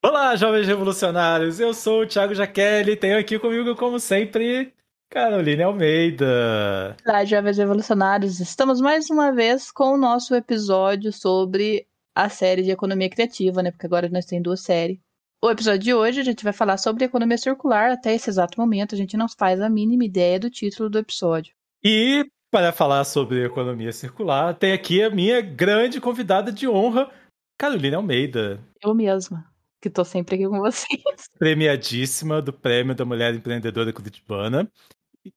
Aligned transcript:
Olá, 0.00 0.36
jovens 0.36 0.68
revolucionários! 0.68 1.58
Eu 1.58 1.74
sou 1.74 2.02
o 2.02 2.06
Thiago 2.06 2.32
Jaqueline 2.32 2.92
e 2.92 2.96
tenho 2.96 3.18
aqui 3.18 3.36
comigo, 3.36 3.74
como 3.74 3.98
sempre, 3.98 4.72
Caroline 5.10 5.64
Almeida. 5.64 6.96
Olá, 7.04 7.24
jovens 7.24 7.58
revolucionários! 7.58 8.38
Estamos 8.38 8.80
mais 8.80 9.10
uma 9.10 9.32
vez 9.32 9.72
com 9.72 9.94
o 9.94 9.98
nosso 9.98 10.36
episódio 10.36 11.12
sobre 11.12 11.84
a 12.14 12.28
série 12.28 12.62
de 12.62 12.70
economia 12.70 13.10
criativa, 13.10 13.60
né? 13.60 13.72
Porque 13.72 13.86
agora 13.86 14.08
nós 14.08 14.24
temos 14.24 14.44
duas 14.44 14.60
séries. 14.60 15.00
O 15.42 15.50
episódio 15.50 15.80
de 15.80 15.92
hoje 15.92 16.20
a 16.20 16.24
gente 16.24 16.44
vai 16.44 16.52
falar 16.52 16.76
sobre 16.76 17.04
economia 17.04 17.36
circular. 17.36 17.90
Até 17.90 18.14
esse 18.14 18.30
exato 18.30 18.58
momento 18.60 18.94
a 18.94 18.98
gente 18.98 19.16
não 19.16 19.26
faz 19.28 19.60
a 19.60 19.68
mínima 19.68 20.04
ideia 20.04 20.38
do 20.38 20.48
título 20.48 20.88
do 20.88 20.98
episódio. 20.98 21.52
E 21.82 22.24
para 22.52 22.70
falar 22.70 23.02
sobre 23.02 23.44
economia 23.44 23.90
circular, 23.90 24.54
tem 24.54 24.72
aqui 24.72 25.02
a 25.02 25.10
minha 25.10 25.40
grande 25.40 26.00
convidada 26.00 26.52
de 26.52 26.68
honra, 26.68 27.10
Caroline 27.58 27.96
Almeida. 27.96 28.60
Eu 28.80 28.94
mesma 28.94 29.57
que 29.80 29.90
tô 29.90 30.04
sempre 30.04 30.36
aqui 30.36 30.48
com 30.48 30.58
vocês. 30.60 31.02
Premiadíssima 31.38 32.42
do 32.42 32.52
Prêmio 32.52 32.94
da 32.94 33.04
Mulher 33.04 33.34
Empreendedora 33.34 33.92
Curitibana. 33.92 34.70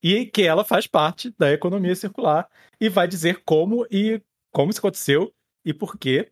E 0.02 0.26
que 0.26 0.44
ela 0.44 0.63
faz 0.63 0.88
parte 0.88 1.34
da 1.38 1.52
economia 1.52 1.95
circular 1.95 2.48
e 2.80 2.88
vai 2.88 3.08
dizer 3.08 3.41
como 3.44 3.85
e 3.91 4.22
como 4.52 4.72
isso 4.72 4.80
aconteceu 4.80 5.34
e 5.66 5.73
por 5.73 5.98
quê 5.98 6.32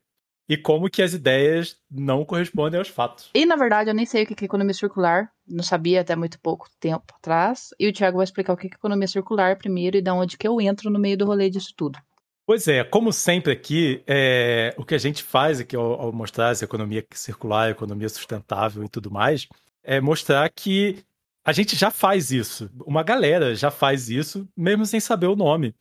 e 0.50 0.58
como 0.58 0.90
que 0.90 1.04
as 1.04 1.14
ideias 1.14 1.78
não 1.90 2.26
correspondem 2.26 2.80
aos 2.80 2.88
fatos. 2.88 3.30
E 3.36 3.46
na 3.46 3.56
verdade 3.56 3.92
eu 3.92 3.94
nem 3.94 4.06
sei 4.06 4.24
o 4.24 4.26
que 4.26 4.44
é 4.44 4.46
economia 4.46 4.74
circular, 4.74 5.32
não 5.48 5.64
sabia 5.64 6.02
até 6.02 6.16
muito 6.16 6.40
pouco 6.40 6.68
tempo 6.80 7.14
atrás, 7.16 7.70
e 7.80 7.88
o 7.88 7.94
Thiago 7.94 8.18
vai 8.18 8.24
explicar 8.24 8.54
o 8.54 8.58
que 8.58 8.66
é 8.66 8.70
economia 8.72 9.08
circular 9.08 9.58
primeiro 9.58 9.98
e 9.98 10.02
da 10.02 10.14
onde 10.14 10.38
que 10.38 10.48
eu 10.48 10.60
entro 10.60 10.90
no 10.90 11.00
meio 11.00 11.16
do 11.16 11.26
rolê 11.26 11.52
disso 11.52 11.72
tudo. 11.78 12.00
Pois 12.50 12.68
é, 12.68 12.84
como 12.84 13.14
sempre 13.14 13.52
aqui, 13.54 14.02
é, 14.08 14.74
o 14.76 14.84
que 14.84 14.96
a 14.96 14.98
gente 14.98 15.22
faz 15.22 15.60
aqui 15.60 15.76
ao, 15.76 16.02
ao 16.02 16.12
mostrar 16.12 16.50
essa 16.50 16.66
economia 16.66 17.06
circular, 17.12 17.70
economia 17.70 18.10
sustentável 18.10 18.84
e 18.84 18.90
tudo 18.90 19.12
mais, 19.12 19.48
é 19.84 20.02
mostrar 20.02 20.50
que 20.50 21.06
a 21.46 21.52
gente 21.52 21.76
já 21.76 21.92
faz 21.92 22.32
isso. 22.32 22.68
Uma 22.84 23.04
galera 23.04 23.54
já 23.54 23.70
faz 23.70 24.10
isso, 24.10 24.50
mesmo 24.58 24.84
sem 24.84 25.00
saber 25.00 25.28
o 25.28 25.36
nome. 25.36 25.76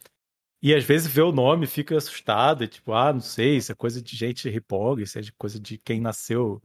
E 0.60 0.75
às 0.75 0.84
vezes 0.84 1.10
vê 1.10 1.22
o 1.22 1.33
nome 1.33 1.66
fica 1.66 1.97
assustado, 1.97 2.69
tipo, 2.69 2.92
ah, 2.92 3.14
não 3.14 3.20
sei, 3.22 3.56
isso 3.56 3.72
é 3.72 3.75
coisa 3.75 4.03
de 4.03 4.14
gente 4.14 4.47
ripoga, 4.50 5.03
isso 5.03 5.19
é 5.19 5.22
coisa 5.38 5.58
de 5.58 5.78
quem 5.78 6.03
nasceu 6.03 6.60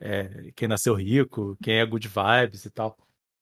é, 0.00 0.52
quem 0.54 0.68
nasceu 0.68 0.92
rico, 0.92 1.56
quem 1.62 1.78
é 1.80 1.86
good 1.86 2.06
vibes 2.06 2.66
e 2.66 2.70
tal. 2.70 2.94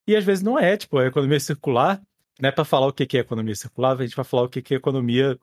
E 0.07 0.15
às 0.15 0.23
vezes 0.23 0.45
não 0.45 0.57
é, 0.57 0.77
tipo, 0.77 0.97
a 0.99 1.07
economia 1.07 1.41
circular, 1.41 2.01
né, 2.41 2.53
para 2.53 2.65
falar 2.65 2.87
o 2.87 2.93
que 2.93 3.17
é 3.17 3.21
economia 3.21 3.57
circular, 3.57 3.99
a 3.99 4.07
gente 4.07 4.15
vai 4.15 4.25
falar 4.25 4.45
o 4.45 4.49
que 4.49 4.73
é 4.73 4.77
economia 4.77 5.37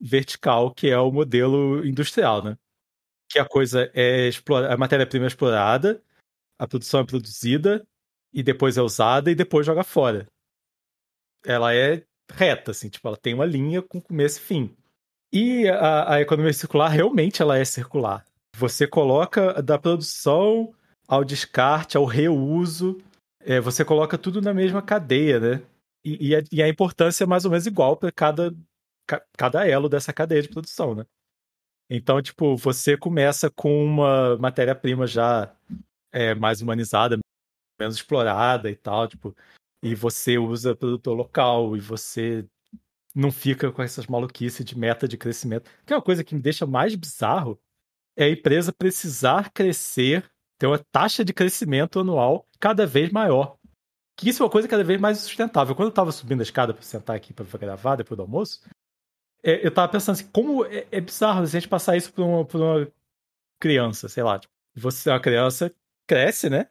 vertical, 0.00 0.72
que 0.72 0.88
é 0.88 0.98
o 0.98 1.10
modelo 1.10 1.84
industrial, 1.86 2.42
né? 2.42 2.56
Que 3.28 3.38
a 3.38 3.44
coisa 3.44 3.90
é 3.94 4.28
explorada, 4.28 4.74
a 4.74 4.76
matéria-prima 4.76 5.26
é 5.26 5.28
explorada, 5.28 6.02
a 6.58 6.66
produção 6.66 7.00
é 7.00 7.06
produzida 7.06 7.86
e 8.32 8.42
depois 8.42 8.76
é 8.76 8.82
usada 8.82 9.30
e 9.30 9.34
depois 9.34 9.66
joga 9.66 9.84
fora. 9.84 10.26
Ela 11.44 11.74
é 11.74 12.04
reta, 12.30 12.72
assim, 12.72 12.88
tipo, 12.88 13.06
ela 13.08 13.16
tem 13.16 13.34
uma 13.34 13.46
linha 13.46 13.82
com 13.82 14.00
começo 14.00 14.38
e 14.38 14.42
fim. 14.42 14.76
E 15.32 15.68
a, 15.68 16.14
a 16.14 16.20
economia 16.20 16.52
circular 16.52 16.88
realmente 16.88 17.42
ela 17.42 17.58
é 17.58 17.64
circular. 17.64 18.26
Você 18.56 18.86
coloca 18.86 19.62
da 19.62 19.78
produção 19.78 20.74
ao 21.06 21.24
descarte, 21.24 21.96
ao 21.96 22.04
reuso, 22.04 22.98
é, 23.40 23.60
você 23.60 23.84
coloca 23.84 24.18
tudo 24.18 24.42
na 24.42 24.52
mesma 24.52 24.82
cadeia, 24.82 25.38
né? 25.38 25.62
E, 26.04 26.28
e, 26.28 26.36
a, 26.36 26.42
e 26.52 26.62
a 26.62 26.68
importância 26.68 27.24
é 27.24 27.26
mais 27.26 27.44
ou 27.44 27.50
menos 27.50 27.66
igual 27.66 27.96
para 27.96 28.12
cada 28.12 28.54
cada 29.36 29.66
elo 29.66 29.88
dessa 29.88 30.12
cadeia 30.12 30.42
de 30.42 30.48
produção, 30.48 30.94
né? 30.94 31.06
Então, 31.90 32.20
tipo, 32.20 32.56
você 32.56 32.96
começa 32.96 33.50
com 33.50 33.84
uma 33.84 34.36
matéria-prima 34.36 35.06
já 35.06 35.54
é, 36.12 36.34
mais 36.34 36.60
humanizada, 36.60 37.18
menos 37.80 37.96
explorada 37.96 38.70
e 38.70 38.76
tal, 38.76 39.08
tipo, 39.08 39.34
e 39.82 39.94
você 39.94 40.36
usa 40.38 40.76
produtor 40.76 41.16
local 41.16 41.76
e 41.76 41.80
você 41.80 42.46
não 43.14 43.32
fica 43.32 43.72
com 43.72 43.82
essas 43.82 44.06
maluquices 44.06 44.64
de 44.64 44.76
meta 44.78 45.08
de 45.08 45.16
crescimento. 45.16 45.70
Que 45.86 45.92
é 45.92 45.96
uma 45.96 46.02
coisa 46.02 46.22
que 46.22 46.34
me 46.34 46.42
deixa 46.42 46.66
mais 46.66 46.94
bizarro 46.94 47.58
é 48.16 48.24
a 48.24 48.30
empresa 48.30 48.72
precisar 48.72 49.50
crescer, 49.52 50.28
ter 50.58 50.66
uma 50.66 50.78
taxa 50.78 51.24
de 51.24 51.32
crescimento 51.32 52.00
anual 52.00 52.46
cada 52.58 52.84
vez 52.84 53.10
maior. 53.10 53.56
Que 54.16 54.28
isso 54.28 54.42
é 54.42 54.46
uma 54.46 54.50
coisa 54.50 54.66
cada 54.66 54.82
vez 54.82 55.00
mais 55.00 55.18
sustentável. 55.18 55.74
Quando 55.74 55.88
eu 55.88 55.94
tava 55.94 56.10
subindo 56.10 56.40
a 56.40 56.42
escada 56.42 56.74
para 56.74 56.82
sentar 56.82 57.14
aqui 57.14 57.32
para 57.32 57.46
gravar 57.58 57.94
depois 57.94 58.16
do 58.16 58.22
almoço, 58.22 58.60
é, 59.42 59.66
eu 59.66 59.70
tava 59.72 59.90
pensando 59.92 60.14
assim, 60.14 60.28
como 60.32 60.64
é, 60.64 60.86
é 60.90 61.00
bizarro 61.00 61.42
a 61.42 61.46
gente 61.46 61.68
passar 61.68 61.96
isso 61.96 62.12
pra 62.12 62.24
uma, 62.24 62.44
pra 62.44 62.58
uma 62.58 62.92
criança, 63.60 64.08
sei 64.08 64.22
lá. 64.22 64.38
Tipo, 64.38 64.52
você, 64.74 65.10
uma 65.10 65.20
criança 65.20 65.74
cresce, 66.06 66.50
né? 66.50 66.68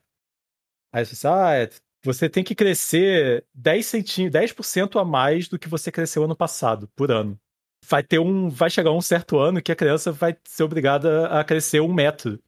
Aí 0.91 1.05
você 1.05 1.27
ah, 1.27 1.53
é, 1.55 1.69
você 2.03 2.29
tem 2.29 2.43
que 2.43 2.55
crescer 2.55 3.45
10 3.53 3.85
centímetros, 3.85 4.41
10% 4.41 4.99
a 4.99 5.05
mais 5.05 5.47
do 5.47 5.59
que 5.59 5.67
você 5.67 5.91
cresceu 5.91 6.23
ano 6.23 6.35
passado, 6.35 6.87
por 6.95 7.11
ano. 7.11 7.39
Vai 7.85 8.03
ter 8.03 8.19
um. 8.19 8.49
Vai 8.49 8.69
chegar 8.69 8.91
um 8.91 9.01
certo 9.01 9.37
ano 9.39 9.61
que 9.61 9.71
a 9.71 9.75
criança 9.75 10.11
vai 10.11 10.35
ser 10.45 10.63
obrigada 10.63 11.27
a 11.27 11.43
crescer 11.43 11.81
um 11.81 11.93
metro. 11.93 12.41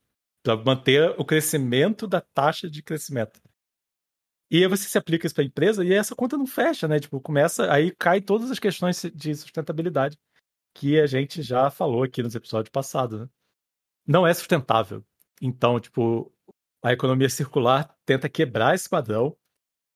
para 0.44 0.56
manter 0.58 1.14
o 1.18 1.26
crescimento 1.26 2.08
da 2.08 2.22
taxa 2.22 2.70
de 2.70 2.82
crescimento. 2.84 3.42
E 4.52 4.58
aí 4.64 4.68
você 4.68 4.88
se 4.88 4.98
aplica 4.98 5.28
isso 5.28 5.36
para 5.36 5.44
a 5.44 5.48
empresa 5.48 5.86
e 5.86 5.94
essa 5.94 6.16
conta 6.16 6.38
não 6.38 6.48
fecha, 6.48 6.88
né? 6.88 7.00
Tipo, 7.00 7.22
começa, 7.22 7.72
aí 7.72 7.92
cai 7.92 8.20
todas 8.20 8.50
as 8.50 8.58
questões 8.58 9.02
de 9.14 9.36
sustentabilidade 9.36 10.18
que 10.74 11.00
a 11.00 11.06
gente 11.06 11.42
já 11.42 11.70
falou 11.70 12.04
aqui 12.04 12.24
nos 12.24 12.36
episódios 12.36 12.72
passados, 12.72 13.22
né? 13.22 13.30
Não 14.08 14.26
é 14.26 14.34
sustentável. 14.34 15.04
Então, 15.42 15.80
tipo, 15.80 16.32
a 16.84 16.92
economia 16.92 17.30
circular 17.30 17.96
tenta 18.06 18.30
quebrar 18.30 18.74
esse 18.74 18.90
padrão 18.90 19.38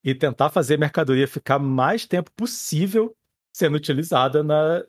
e 0.03 0.13
tentar 0.13 0.49
fazer 0.49 0.75
a 0.75 0.79
mercadoria 0.79 1.27
ficar 1.27 1.57
mais 1.57 2.05
tempo 2.05 2.31
possível 2.31 3.15
sendo 3.51 3.77
utilizada 3.77 4.43
na, 4.43 4.85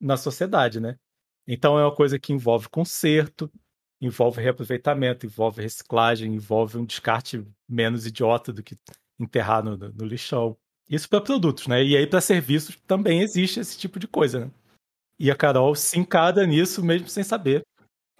na 0.00 0.16
sociedade, 0.16 0.80
né? 0.80 0.98
Então 1.46 1.78
é 1.78 1.84
uma 1.84 1.94
coisa 1.94 2.18
que 2.18 2.32
envolve 2.32 2.68
conserto, 2.68 3.50
envolve 4.00 4.40
reaproveitamento, 4.40 5.26
envolve 5.26 5.62
reciclagem, 5.62 6.34
envolve 6.34 6.78
um 6.78 6.84
descarte 6.84 7.44
menos 7.68 8.06
idiota 8.06 8.52
do 8.52 8.62
que 8.62 8.76
enterrar 9.18 9.64
no, 9.64 9.76
no 9.76 10.04
lixão. 10.04 10.56
Isso 10.88 11.08
para 11.08 11.20
produtos, 11.20 11.66
né? 11.66 11.82
E 11.82 11.96
aí 11.96 12.06
para 12.06 12.20
serviços 12.20 12.76
também 12.86 13.20
existe 13.20 13.60
esse 13.60 13.78
tipo 13.78 13.98
de 13.98 14.06
coisa, 14.06 14.40
né? 14.40 14.50
E 15.18 15.30
a 15.30 15.36
Carol 15.36 15.74
se 15.74 15.98
encada 15.98 16.46
nisso 16.46 16.84
mesmo 16.84 17.08
sem 17.08 17.22
saber. 17.22 17.62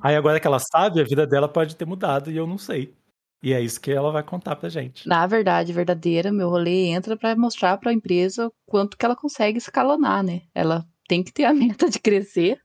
Aí 0.00 0.14
agora 0.16 0.40
que 0.40 0.46
ela 0.46 0.58
sabe, 0.58 1.00
a 1.00 1.04
vida 1.04 1.26
dela 1.26 1.48
pode 1.48 1.76
ter 1.76 1.84
mudado 1.84 2.30
e 2.30 2.36
eu 2.36 2.46
não 2.46 2.58
sei. 2.58 2.94
E 3.42 3.52
é 3.52 3.60
isso 3.60 3.80
que 3.80 3.92
ela 3.92 4.10
vai 4.10 4.22
contar 4.22 4.56
pra 4.56 4.70
gente. 4.70 5.06
Na 5.06 5.26
verdade, 5.26 5.72
verdadeira, 5.72 6.32
meu 6.32 6.48
rolê 6.48 6.86
entra 6.86 7.16
para 7.16 7.36
mostrar 7.36 7.76
para 7.76 7.90
a 7.90 7.94
empresa 7.94 8.50
quanto 8.64 8.96
que 8.96 9.04
ela 9.04 9.14
consegue 9.14 9.58
escalonar, 9.58 10.22
né? 10.22 10.42
Ela 10.54 10.82
tem 11.06 11.22
que 11.22 11.32
ter 11.32 11.44
a 11.44 11.52
meta 11.54 11.90
de 11.90 11.98
crescer. 11.98 12.58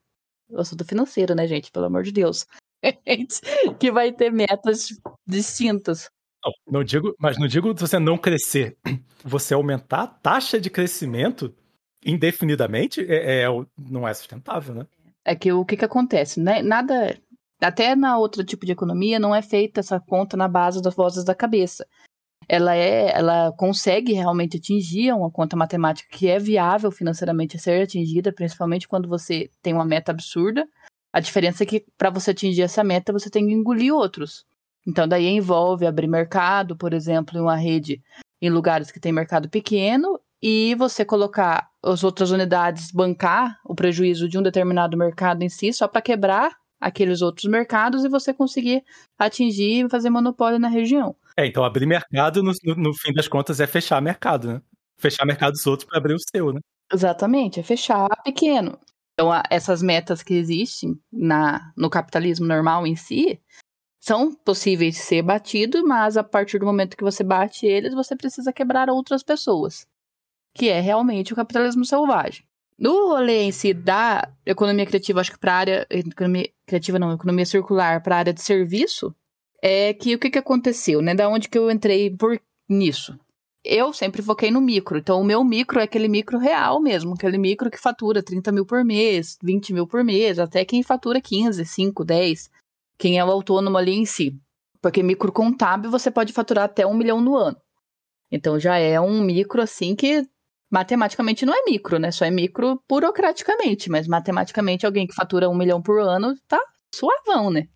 Sou 0.64 0.78
do 0.78 0.86
financeiro, 0.86 1.36
né, 1.36 1.46
gente? 1.48 1.72
Pelo 1.72 1.86
amor 1.86 2.04
de 2.04 2.12
Deus. 2.12 2.46
Que 3.80 3.92
vai 3.92 4.12
ter 4.12 4.32
metas 4.32 4.88
distintas. 5.28 6.10
Não, 6.44 6.80
não 6.80 6.84
digo, 6.84 7.14
mas 7.20 7.38
não 7.38 7.48
digo 7.48 7.74
você 7.74 8.00
não 8.00 8.18
crescer. 8.18 8.78
Você 9.24 9.54
aumentar 9.54 10.04
a 10.04 10.08
taxa 10.08 10.60
de 10.60 10.70
crescimento 10.70 11.54
indefinidamente 12.06 13.02
é, 13.02 13.44
é 13.44 13.48
não 13.78 14.08
é 14.08 14.14
sustentável, 14.14 14.74
né? 14.74 14.88
É 15.26 15.36
que 15.36 15.52
o 15.52 15.66
que, 15.66 15.76
que 15.76 15.86
acontece, 15.86 16.40
né? 16.40 16.62
Nada. 16.62 17.18
Até 17.62 17.94
na 17.96 18.18
outro 18.18 18.44
tipo 18.44 18.66
de 18.66 18.72
economia 18.72 19.20
não 19.20 19.36
é 19.36 19.42
feita 19.42 19.82
essa 19.82 20.00
conta 20.00 20.38
na 20.38 20.48
base 20.48 20.82
das 20.82 20.96
vozes 20.96 21.26
da 21.26 21.36
cabeça. 21.36 21.86
Ela 22.48 22.76
é, 22.76 23.12
ela 23.12 23.52
consegue 23.58 24.14
realmente 24.14 24.58
atingir 24.58 25.12
uma 25.14 25.30
conta 25.30 25.58
matemática 25.58 26.10
que 26.18 26.28
é 26.30 26.40
viável 26.40 26.90
financeiramente 26.90 27.58
a 27.58 27.60
ser 27.60 27.84
atingida, 27.84 28.32
principalmente 28.32 28.88
quando 28.88 29.10
você 29.10 29.52
tem 29.62 29.74
uma 29.74 29.86
meta 29.86 30.12
absurda, 30.12 30.66
a 31.12 31.20
diferença 31.20 31.64
é 31.64 31.66
que 31.66 31.86
para 31.98 32.10
você 32.10 32.32
atingir 32.32 32.62
essa 32.62 32.84
meta, 32.84 33.12
você 33.12 33.30
tem 33.30 33.48
que 33.48 33.54
engolir 33.54 33.94
outros. 33.94 34.46
Então, 34.88 35.08
daí 35.08 35.28
envolve 35.28 35.86
abrir 35.86 36.08
mercado, 36.08 36.76
por 36.76 36.94
exemplo, 36.94 37.38
em 37.38 37.42
uma 37.42 37.56
rede 37.56 38.02
em 38.42 38.50
lugares 38.50 38.92
que 38.92 39.00
tem 39.00 39.12
mercado 39.12 39.50
pequeno 39.50 40.20
e 40.42 40.74
você 40.76 41.04
colocar 41.04 41.70
as 41.84 42.04
outras 42.04 42.32
unidades 42.32 42.92
bancar 42.92 43.60
o 43.66 43.76
prejuízo 43.76 44.30
de 44.30 44.38
um 44.38 44.42
determinado 44.42 44.98
mercado 44.98 45.44
em 45.44 45.50
si 45.50 45.74
só 45.74 45.88
para 45.88 46.02
quebrar 46.02 46.56
aqueles 46.80 47.22
outros 47.22 47.46
mercados 47.46 48.06
e 48.06 48.10
você 48.10 48.34
conseguir 48.34 48.84
atingir 49.18 49.86
e 49.86 49.90
fazer 49.90 50.10
monopólio 50.10 50.60
na 50.60 50.70
região. 50.70 51.16
É, 51.36 51.46
então 51.46 51.64
abrir 51.64 51.86
mercado, 51.86 52.42
no, 52.42 52.54
no 52.78 52.94
fim 52.94 53.14
das 53.14 53.28
contas, 53.28 53.60
é 53.60 53.68
fechar 53.68 54.02
mercado, 54.02 54.48
né? 54.48 54.62
Fechar 54.98 55.26
mercado 55.26 55.54
dos 55.54 55.68
outros 55.68 55.88
para 55.88 55.98
abrir 55.98 56.14
o 56.14 56.20
seu, 56.20 56.54
né? 56.54 56.60
Exatamente, 56.92 57.60
é 57.60 57.64
fechar 57.64 58.08
pequeno. 58.24 58.80
Então, 59.20 59.34
a, 59.34 59.44
essas 59.50 59.82
metas 59.82 60.24
que 60.24 60.34
existem 60.34 60.98
na, 61.12 61.74
no 61.76 61.90
capitalismo 61.90 62.48
normal 62.48 62.88
em 62.88 62.96
si 62.96 63.38
são 64.00 64.34
possíveis 64.34 64.96
de 64.96 65.02
ser 65.02 65.22
batidos, 65.22 65.84
mas 65.84 66.16
a 66.16 66.24
partir 66.24 66.58
do 66.58 66.66
momento 66.66 66.96
que 66.96 67.04
você 67.04 67.22
bate 67.22 67.66
eles, 67.66 67.94
você 67.94 68.16
precisa 68.16 68.54
quebrar 68.54 68.90
outras 68.90 69.22
pessoas, 69.22 69.86
que 70.54 70.70
é 70.70 70.80
realmente 70.80 71.34
o 71.34 71.36
capitalismo 71.36 71.84
selvagem. 71.84 72.46
No 72.78 73.10
rolê 73.10 73.42
em 73.42 73.52
si 73.52 73.74
da 73.74 74.32
economia 74.46 74.86
criativa, 74.86 75.20
acho 75.20 75.34
que 75.34 75.38
para 75.38 75.52
a 75.52 75.58
área. 75.58 75.88
Economia 75.90 76.50
criativa 76.66 76.98
não, 76.98 77.12
economia 77.12 77.46
circular, 77.46 78.02
para 78.02 78.16
a 78.16 78.20
área 78.20 78.34
de 78.34 78.42
serviço, 78.42 79.14
é 79.62 79.94
que 79.94 80.16
o 80.16 80.20
que, 80.20 80.30
que 80.30 80.40
aconteceu, 80.40 81.02
né? 81.02 81.14
Da 81.14 81.28
onde 81.28 81.50
que 81.50 81.58
eu 81.58 81.70
entrei 81.70 82.10
por 82.10 82.40
nisso? 82.70 83.20
Eu 83.64 83.92
sempre 83.92 84.22
foquei 84.22 84.50
no 84.50 84.62
micro, 84.62 84.98
então 84.98 85.20
o 85.20 85.24
meu 85.24 85.44
micro 85.44 85.80
é 85.80 85.84
aquele 85.84 86.08
micro 86.08 86.38
real 86.38 86.82
mesmo, 86.82 87.14
aquele 87.14 87.38
micro 87.38 87.70
que 87.70 87.78
fatura 87.78 88.24
30 88.24 88.54
mil 88.54 88.66
por 88.66 88.86
mês, 88.86 89.38
20 89.44 89.74
mil 89.74 89.86
por 89.86 90.02
mês, 90.02 90.40
até 90.40 90.64
quem 90.64 90.82
fatura 90.82 91.20
15, 91.20 91.66
5, 91.66 92.06
10, 92.06 92.50
quem 92.98 93.20
é 93.20 93.26
o 93.26 93.30
autônomo 93.30 93.78
ali 93.78 93.92
em 93.92 94.06
si. 94.06 94.34
Porque 94.82 95.04
micro 95.04 95.32
contábil 95.32 95.92
você 95.92 96.10
pode 96.10 96.32
faturar 96.32 96.66
até 96.66 96.88
um 96.88 96.94
milhão 96.94 97.20
no 97.20 97.36
ano. 97.36 97.58
Então 98.32 98.58
já 98.58 98.78
é 98.78 99.00
um 99.00 99.22
micro 99.22 99.62
assim 99.62 99.94
que 99.94 100.26
matematicamente 100.72 101.46
não 101.46 101.54
é 101.54 101.64
micro, 101.66 102.00
né? 102.00 102.12
Só 102.12 102.24
é 102.24 102.32
micro 102.32 102.82
burocraticamente, 102.88 103.90
mas 103.90 104.08
matematicamente 104.08 104.86
alguém 104.86 105.06
que 105.06 105.16
fatura 105.16 105.50
um 105.50 105.56
milhão 105.56 105.82
por 105.82 106.00
ano 106.00 106.34
tá 106.48 106.62
suavão, 106.94 107.50
né? 107.50 107.68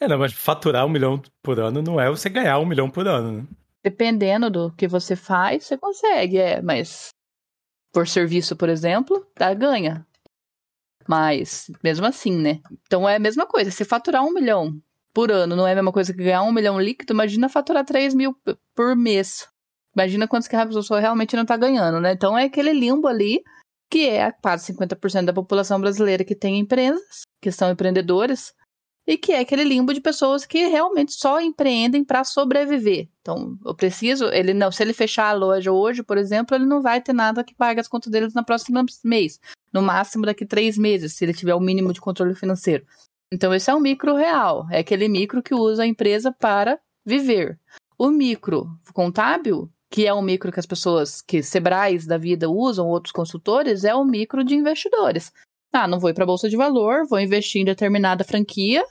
É, 0.00 0.08
não, 0.08 0.18
mas 0.18 0.32
faturar 0.32 0.84
um 0.84 0.88
milhão 0.88 1.22
por 1.42 1.60
ano 1.60 1.80
não 1.80 2.00
é 2.00 2.10
você 2.10 2.28
ganhar 2.28 2.58
um 2.58 2.66
milhão 2.66 2.90
por 2.90 3.06
ano, 3.06 3.32
né? 3.32 3.46
Dependendo 3.82 4.50
do 4.50 4.72
que 4.72 4.86
você 4.86 5.16
faz, 5.16 5.64
você 5.64 5.78
consegue, 5.78 6.38
é, 6.38 6.60
mas 6.60 7.08
por 7.92 8.06
serviço, 8.06 8.54
por 8.54 8.68
exemplo, 8.68 9.26
dá 9.36 9.52
ganha. 9.54 10.06
Mas, 11.08 11.70
mesmo 11.82 12.06
assim, 12.06 12.36
né? 12.36 12.60
Então 12.86 13.08
é 13.08 13.16
a 13.16 13.20
mesma 13.20 13.46
coisa. 13.46 13.70
Se 13.70 13.84
faturar 13.84 14.22
um 14.22 14.32
milhão 14.32 14.80
por 15.12 15.30
ano 15.32 15.56
não 15.56 15.66
é 15.66 15.72
a 15.72 15.74
mesma 15.74 15.92
coisa 15.92 16.12
que 16.12 16.22
ganhar 16.22 16.42
um 16.42 16.52
milhão 16.52 16.80
líquido, 16.80 17.12
imagina 17.12 17.48
faturar 17.48 17.84
3 17.84 18.14
mil 18.14 18.34
por 18.74 18.94
mês. 18.94 19.48
Imagina 19.96 20.28
quantos 20.28 20.46
que 20.46 20.54
a 20.54 20.66
pessoa 20.66 21.00
realmente 21.00 21.34
não 21.34 21.44
tá 21.44 21.56
ganhando, 21.56 22.00
né? 22.00 22.12
Então 22.12 22.38
é 22.38 22.44
aquele 22.44 22.72
limbo 22.72 23.08
ali, 23.08 23.42
que 23.90 24.08
é 24.08 24.30
quase 24.30 24.72
50% 24.72 25.24
da 25.24 25.32
população 25.32 25.80
brasileira 25.80 26.24
que 26.24 26.36
tem 26.36 26.58
empresas, 26.58 27.22
que 27.42 27.50
são 27.50 27.70
empreendedores, 27.70 28.52
e 29.06 29.16
que 29.16 29.32
é 29.32 29.40
aquele 29.40 29.64
limbo 29.64 29.92
de 29.92 30.00
pessoas 30.00 30.44
que 30.44 30.66
realmente 30.66 31.12
só 31.12 31.40
empreendem 31.40 32.04
para 32.04 32.24
sobreviver. 32.24 33.08
Então, 33.20 33.58
eu 33.64 33.74
preciso, 33.74 34.26
ele 34.26 34.54
não, 34.54 34.70
se 34.70 34.82
ele 34.82 34.92
fechar 34.92 35.28
a 35.30 35.32
loja 35.32 35.72
hoje, 35.72 36.02
por 36.02 36.16
exemplo, 36.16 36.54
ele 36.54 36.66
não 36.66 36.80
vai 36.82 37.00
ter 37.00 37.12
nada 37.12 37.44
que 37.44 37.54
pague 37.54 37.80
as 37.80 37.88
contas 37.88 38.10
deles 38.10 38.34
no 38.34 38.44
próximo 38.44 38.84
mês, 39.04 39.40
no 39.72 39.82
máximo 39.82 40.26
daqui 40.26 40.46
três 40.46 40.76
meses, 40.78 41.14
se 41.14 41.24
ele 41.24 41.34
tiver 41.34 41.54
o 41.54 41.60
mínimo 41.60 41.92
de 41.92 42.00
controle 42.00 42.34
financeiro. 42.34 42.84
Então, 43.32 43.54
esse 43.54 43.70
é 43.70 43.74
o 43.74 43.80
micro 43.80 44.14
real, 44.14 44.66
é 44.70 44.80
aquele 44.80 45.08
micro 45.08 45.42
que 45.42 45.54
usa 45.54 45.82
a 45.82 45.86
empresa 45.86 46.32
para 46.32 46.78
viver. 47.04 47.58
O 47.98 48.10
micro 48.10 48.66
contábil, 48.92 49.70
que 49.90 50.06
é 50.06 50.12
o 50.12 50.22
micro 50.22 50.52
que 50.52 50.60
as 50.60 50.66
pessoas, 50.66 51.20
que 51.20 51.42
Sebrais 51.42 52.06
da 52.06 52.16
vida 52.16 52.48
usam, 52.48 52.88
outros 52.88 53.12
consultores, 53.12 53.84
é 53.84 53.94
o 53.94 54.04
micro 54.04 54.44
de 54.44 54.54
investidores. 54.54 55.32
Ah, 55.72 55.86
não 55.86 56.00
vou 56.00 56.10
ir 56.10 56.14
para 56.14 56.24
a 56.24 56.26
bolsa 56.26 56.48
de 56.48 56.56
valor, 56.56 57.06
vou 57.08 57.20
investir 57.20 57.62
em 57.62 57.64
determinada 57.64 58.24
franquia, 58.24 58.84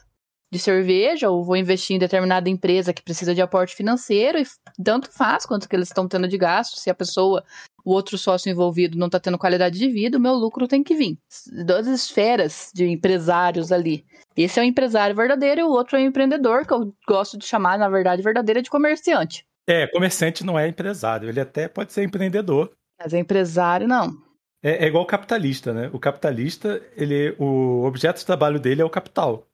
de 0.52 0.58
cerveja 0.58 1.30
ou 1.30 1.44
vou 1.44 1.56
investir 1.56 1.96
em 1.96 2.00
determinada 2.00 2.50
empresa 2.50 2.94
que 2.94 3.04
precisa 3.04 3.36
de 3.36 3.42
aporte 3.42 3.76
financeiro 3.76 4.40
e 4.40 4.44
tanto 4.84 5.12
faz 5.12 5.46
quanto 5.46 5.70
que 5.70 5.76
eles 5.76 5.90
estão 5.90 6.08
tendo 6.08 6.28
de 6.28 6.38
gasto. 6.38 6.80
Se 6.80 6.90
a 6.90 6.96
pessoa, 6.96 7.44
o 7.86 7.92
outro 7.92 8.18
sócio 8.18 8.50
envolvido 8.50 8.98
não 8.98 9.08
está 9.08 9.20
tendo 9.20 9.38
qualidade 9.38 9.78
de 9.78 9.90
vida, 9.90 10.18
o 10.18 10.22
meu 10.22 10.34
lucro 10.34 10.68
tem 10.68 10.84
que 10.84 10.96
vir. 10.96 11.18
Duas 11.66 11.86
esferas 11.88 12.72
de 12.74 12.88
empresários 12.88 13.72
ali. 13.72 14.06
Esse 14.36 14.60
é 14.60 14.64
o 14.64 14.66
empresário 14.66 15.16
verdadeiro 15.16 15.62
e 15.62 15.64
o 15.64 15.70
outro 15.70 15.98
é 15.98 16.02
o 16.02 16.06
empreendedor, 16.06 16.66
que 16.66 16.74
eu 16.74 16.94
gosto 17.08 17.38
de 17.38 17.46
chamar, 17.46 17.78
na 17.78 17.90
verdade, 17.90 18.24
verdadeira 18.24 18.62
de 18.62 18.70
comerciante. 18.70 19.46
É, 19.68 19.86
comerciante 19.88 20.44
não 20.44 20.58
é 20.58 20.68
empresário, 20.68 21.30
ele 21.30 21.40
até 21.40 21.68
pode 21.68 21.94
ser 21.94 22.04
empreendedor. 22.04 22.72
Mas 23.00 23.14
é 23.14 23.20
empresário, 23.20 23.88
não. 23.88 24.29
É, 24.62 24.86
é 24.86 24.88
igual 24.88 25.06
capitalista, 25.06 25.74
né? 25.74 25.90
O 25.94 26.00
capitalista, 26.00 26.82
ele, 26.96 27.36
o 27.40 27.84
objeto 27.84 28.20
de 28.20 28.26
trabalho 28.26 28.60
dele 28.60 28.82
é 28.82 28.86
o 28.86 28.90
capital. 28.90 29.48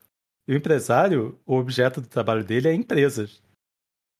E 0.48 0.54
o 0.54 0.58
empresário, 0.58 1.40
o 1.46 1.56
objeto 1.56 2.02
do 2.02 2.08
trabalho 2.08 2.44
dele 2.44 2.68
é 2.68 2.74
empresas. 2.74 3.42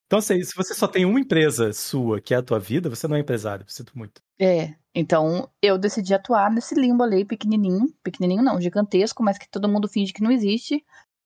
Então, 0.06 0.20
assim, 0.20 0.40
se 0.42 0.54
você 0.54 0.72
só 0.72 0.86
tem 0.86 1.04
uma 1.04 1.18
empresa 1.18 1.72
sua, 1.72 2.20
que 2.20 2.32
é 2.32 2.36
a 2.36 2.42
tua 2.42 2.60
vida, 2.60 2.88
você 2.88 3.08
não 3.08 3.16
é 3.16 3.20
empresário, 3.20 3.64
sinto 3.68 3.96
muito. 3.98 4.22
É, 4.40 4.74
então 4.94 5.50
eu 5.60 5.76
decidi 5.76 6.14
atuar 6.14 6.50
nesse 6.50 6.74
limbo 6.74 7.02
ali, 7.02 7.24
pequenininho, 7.24 7.92
pequenininho 8.04 8.42
não, 8.42 8.60
gigantesco, 8.60 9.22
mas 9.22 9.36
que 9.36 9.48
todo 9.48 9.68
mundo 9.68 9.88
finge 9.88 10.12
que 10.12 10.22
não 10.22 10.30
existe, 10.30 10.84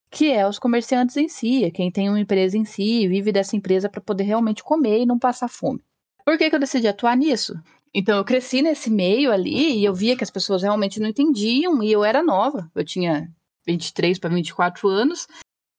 que 0.09 0.31
é 0.31 0.47
os 0.47 0.57
comerciantes 0.57 1.15
em 1.15 1.29
si, 1.29 1.63
é 1.63 1.69
quem 1.69 1.91
tem 1.91 2.09
uma 2.09 2.19
empresa 2.19 2.57
em 2.57 2.65
si, 2.65 3.07
vive 3.07 3.31
dessa 3.31 3.55
empresa 3.55 3.87
para 3.87 4.01
poder 4.01 4.23
realmente 4.23 4.63
comer 4.63 5.01
e 5.01 5.05
não 5.05 5.19
passar 5.19 5.47
fome. 5.47 5.83
Por 6.25 6.37
que, 6.37 6.49
que 6.49 6.55
eu 6.55 6.59
decidi 6.59 6.87
atuar 6.87 7.15
nisso? 7.15 7.53
Então 7.93 8.17
eu 8.17 8.23
cresci 8.23 8.61
nesse 8.61 8.89
meio 8.89 9.31
ali 9.31 9.79
e 9.79 9.85
eu 9.85 9.93
via 9.93 10.15
que 10.15 10.23
as 10.23 10.31
pessoas 10.31 10.61
realmente 10.61 10.99
não 10.99 11.09
entendiam 11.09 11.83
e 11.83 11.91
eu 11.91 12.03
era 12.03 12.23
nova, 12.23 12.71
eu 12.73 12.85
tinha 12.85 13.29
23 13.65 14.17
para 14.17 14.29
24 14.29 14.87
anos. 14.87 15.27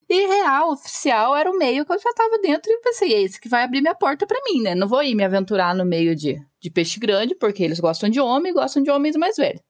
E 0.07 0.27
real, 0.27 0.71
oficial, 0.71 1.35
era 1.35 1.49
o 1.49 1.57
meio 1.57 1.85
que 1.85 1.91
eu 1.91 1.99
já 1.99 2.09
estava 2.09 2.37
dentro 2.39 2.71
e 2.71 2.81
pensei, 2.81 3.13
é 3.13 3.21
esse 3.21 3.39
que 3.41 3.49
vai 3.49 3.63
abrir 3.63 3.81
minha 3.81 3.95
porta 3.95 4.27
para 4.27 4.39
mim, 4.45 4.61
né? 4.61 4.75
Não 4.75 4.87
vou 4.87 5.01
ir 5.01 5.15
me 5.15 5.23
aventurar 5.23 5.73
no 5.73 5.85
meio 5.85 6.15
de, 6.15 6.39
de 6.59 6.69
peixe 6.69 6.99
grande, 6.99 7.33
porque 7.33 7.63
eles 7.63 7.79
gostam 7.79 8.09
de 8.09 8.19
homem 8.19 8.51
e 8.51 8.53
gostam 8.53 8.83
de 8.83 8.91
homens 8.91 9.15
mais 9.15 9.37
velhos. 9.37 9.61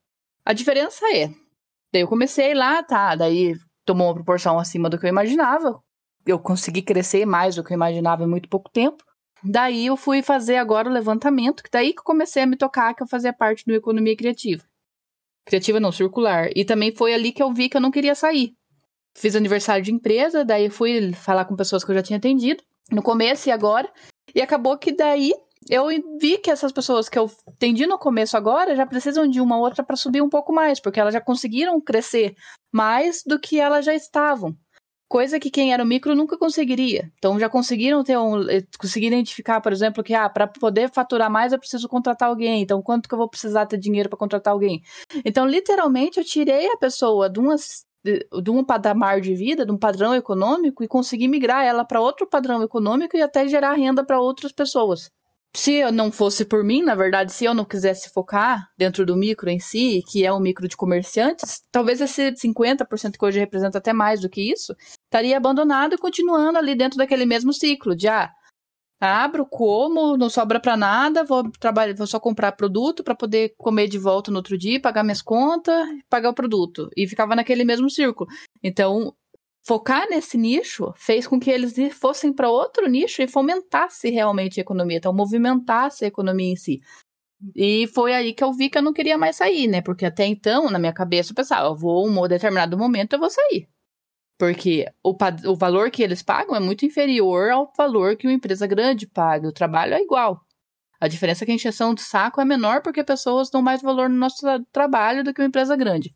A 0.44 0.52
diferença 0.52 1.02
é, 1.14 1.28
daí 1.90 2.02
eu 2.02 2.08
comecei 2.08 2.52
lá, 2.52 2.82
tá, 2.82 3.14
daí 3.14 3.54
tomou 3.86 4.08
uma 4.08 4.14
proporção 4.14 4.58
acima 4.58 4.90
do 4.90 4.98
que 4.98 5.06
eu 5.06 5.10
imaginava. 5.10 5.80
Eu 6.26 6.38
consegui 6.38 6.82
crescer 6.82 7.24
mais 7.24 7.54
do 7.54 7.64
que 7.64 7.72
eu 7.72 7.76
imaginava 7.76 8.24
em 8.24 8.28
muito 8.28 8.48
pouco 8.48 8.70
tempo. 8.70 9.02
Daí 9.44 9.86
eu 9.86 9.96
fui 9.96 10.22
fazer 10.22 10.56
agora 10.56 10.88
o 10.88 10.92
levantamento, 10.92 11.62
que 11.62 11.70
daí 11.70 11.92
que 11.92 12.00
eu 12.00 12.04
comecei 12.04 12.42
a 12.42 12.46
me 12.46 12.56
tocar 12.56 12.94
que 12.94 13.02
eu 13.02 13.06
fazia 13.06 13.32
parte 13.32 13.64
do 13.66 13.74
Economia 13.74 14.16
Criativa. 14.16 14.64
Criativa 15.44 15.78
não, 15.78 15.92
circular. 15.92 16.48
E 16.56 16.64
também 16.64 16.94
foi 16.94 17.12
ali 17.12 17.30
que 17.30 17.42
eu 17.42 17.52
vi 17.52 17.68
que 17.68 17.76
eu 17.76 17.80
não 17.80 17.90
queria 17.90 18.14
sair. 18.14 18.54
Fiz 19.14 19.36
aniversário 19.36 19.84
de 19.84 19.92
empresa, 19.92 20.44
daí 20.44 20.70
fui 20.70 21.12
falar 21.12 21.44
com 21.44 21.54
pessoas 21.54 21.84
que 21.84 21.90
eu 21.90 21.94
já 21.94 22.02
tinha 22.02 22.16
atendido, 22.16 22.64
no 22.90 23.02
começo 23.02 23.48
e 23.48 23.52
agora. 23.52 23.92
E 24.34 24.40
acabou 24.40 24.78
que 24.78 24.90
daí 24.90 25.32
eu 25.68 25.88
vi 26.18 26.38
que 26.38 26.50
essas 26.50 26.72
pessoas 26.72 27.10
que 27.10 27.18
eu 27.18 27.30
atendi 27.46 27.86
no 27.86 27.98
começo 27.98 28.38
agora 28.38 28.74
já 28.74 28.86
precisam 28.86 29.28
de 29.28 29.42
uma 29.42 29.58
outra 29.58 29.84
para 29.84 29.94
subir 29.94 30.22
um 30.22 30.28
pouco 30.28 30.54
mais, 30.54 30.80
porque 30.80 30.98
elas 30.98 31.12
já 31.12 31.20
conseguiram 31.20 31.78
crescer 31.80 32.34
mais 32.72 33.22
do 33.24 33.38
que 33.38 33.60
elas 33.60 33.84
já 33.84 33.94
estavam 33.94 34.56
coisa 35.14 35.38
que 35.38 35.48
quem 35.48 35.72
era 35.72 35.84
micro 35.84 36.12
nunca 36.12 36.36
conseguiria. 36.36 37.08
Então 37.18 37.38
já 37.38 37.48
conseguiram 37.48 38.02
ter 38.02 38.18
um, 38.18 38.50
eh, 38.50 38.64
conseguir 38.76 39.06
identificar, 39.06 39.60
por 39.60 39.70
exemplo, 39.70 40.02
que 40.02 40.12
ah, 40.12 40.28
para 40.28 40.48
poder 40.48 40.90
faturar 40.90 41.30
mais 41.30 41.52
eu 41.52 41.58
preciso 41.60 41.88
contratar 41.88 42.28
alguém. 42.28 42.62
Então 42.62 42.82
quanto 42.82 43.08
que 43.08 43.14
eu 43.14 43.18
vou 43.18 43.28
precisar 43.28 43.64
ter 43.66 43.78
dinheiro 43.78 44.08
para 44.08 44.18
contratar 44.18 44.52
alguém? 44.52 44.82
Então 45.24 45.46
literalmente 45.46 46.18
eu 46.18 46.24
tirei 46.24 46.66
a 46.66 46.76
pessoa 46.76 47.30
de 47.30 47.38
umas 47.38 47.86
de 48.04 48.50
um 48.50 48.64
patamar 48.64 49.20
de 49.20 49.34
vida, 49.36 49.64
de 49.64 49.70
um 49.70 49.78
padrão 49.78 50.14
econômico 50.16 50.82
e 50.82 50.88
consegui 50.88 51.28
migrar 51.28 51.64
ela 51.64 51.84
para 51.84 52.00
outro 52.00 52.26
padrão 52.26 52.60
econômico 52.60 53.16
e 53.16 53.22
até 53.22 53.46
gerar 53.46 53.74
renda 53.74 54.04
para 54.04 54.20
outras 54.20 54.50
pessoas 54.50 55.10
se 55.56 55.74
eu 55.74 55.92
não 55.92 56.10
fosse 56.10 56.44
por 56.44 56.64
mim, 56.64 56.82
na 56.82 56.96
verdade, 56.96 57.32
se 57.32 57.44
eu 57.44 57.54
não 57.54 57.64
quisesse 57.64 58.10
focar 58.10 58.68
dentro 58.76 59.06
do 59.06 59.16
micro 59.16 59.48
em 59.48 59.60
si, 59.60 60.02
que 60.08 60.26
é 60.26 60.32
um 60.32 60.40
micro 60.40 60.66
de 60.66 60.76
comerciantes, 60.76 61.62
talvez 61.70 62.00
esse 62.00 62.32
50% 62.32 63.16
que 63.16 63.24
hoje 63.24 63.38
representa 63.38 63.78
até 63.78 63.92
mais 63.92 64.20
do 64.20 64.28
que 64.28 64.52
isso, 64.52 64.74
estaria 65.14 65.36
abandonado 65.36 65.94
e 65.94 65.98
continuando 65.98 66.58
ali 66.58 66.74
dentro 66.74 66.98
daquele 66.98 67.24
mesmo 67.24 67.52
ciclo 67.52 67.94
de 67.94 68.08
ah, 68.08 68.32
abro, 69.00 69.46
como, 69.46 70.16
não 70.16 70.28
sobra 70.28 70.58
para 70.58 70.76
nada, 70.76 71.22
vou 71.22 71.48
trabalhar, 71.52 71.94
vou 71.94 72.06
só 72.06 72.18
comprar 72.18 72.52
produto 72.52 73.04
para 73.04 73.14
poder 73.14 73.54
comer 73.56 73.86
de 73.86 73.98
volta 73.98 74.30
no 74.30 74.38
outro 74.38 74.58
dia, 74.58 74.80
pagar 74.80 75.04
minhas 75.04 75.22
contas, 75.22 75.86
pagar 76.10 76.30
o 76.30 76.34
produto 76.34 76.90
e 76.96 77.06
ficava 77.06 77.36
naquele 77.36 77.64
mesmo 77.64 77.88
círculo. 77.88 78.28
Então, 78.62 79.14
focar 79.64 80.08
nesse 80.10 80.36
nicho 80.36 80.92
fez 80.96 81.28
com 81.28 81.38
que 81.38 81.50
eles 81.50 81.74
fossem 81.94 82.32
para 82.32 82.50
outro 82.50 82.88
nicho 82.88 83.22
e 83.22 83.28
fomentasse 83.28 84.10
realmente 84.10 84.58
a 84.58 84.62
economia, 84.62 84.96
então 84.96 85.12
movimentasse 85.12 86.04
a 86.04 86.08
economia 86.08 86.52
em 86.52 86.56
si. 86.56 86.80
E 87.54 87.86
foi 87.88 88.14
aí 88.14 88.32
que 88.32 88.42
eu 88.42 88.52
vi 88.52 88.70
que 88.70 88.78
eu 88.78 88.82
não 88.82 88.92
queria 88.92 89.18
mais 89.18 89.36
sair, 89.36 89.68
né? 89.68 89.82
Porque 89.82 90.06
até 90.06 90.24
então, 90.24 90.70
na 90.70 90.78
minha 90.78 90.94
cabeça, 90.94 91.32
eu 91.32 91.34
pensava, 91.36 91.68
eu 91.68 91.76
vou, 91.76 92.08
em 92.08 92.18
um 92.18 92.26
determinado 92.26 92.78
momento, 92.78 93.12
eu 93.12 93.18
vou 93.18 93.28
sair. 93.28 93.68
Porque 94.38 94.86
o, 95.02 95.16
o 95.46 95.54
valor 95.54 95.90
que 95.90 96.02
eles 96.02 96.22
pagam 96.22 96.56
é 96.56 96.60
muito 96.60 96.84
inferior 96.84 97.50
ao 97.50 97.72
valor 97.76 98.16
que 98.16 98.26
uma 98.26 98.32
empresa 98.32 98.66
grande 98.66 99.06
paga. 99.06 99.48
O 99.48 99.52
trabalho 99.52 99.94
é 99.94 100.00
igual. 100.00 100.44
A 101.00 101.08
diferença 101.08 101.44
é 101.44 101.46
que 101.46 101.52
a 101.52 101.54
encheção 101.54 101.94
de 101.94 102.00
saco 102.00 102.40
é 102.40 102.44
menor 102.44 102.80
porque 102.82 103.04
pessoas 103.04 103.50
dão 103.50 103.60
mais 103.60 103.82
valor 103.82 104.08
no 104.08 104.16
nosso 104.16 104.46
trabalho 104.72 105.22
do 105.22 105.34
que 105.34 105.40
uma 105.40 105.48
empresa 105.48 105.76
grande. 105.76 106.14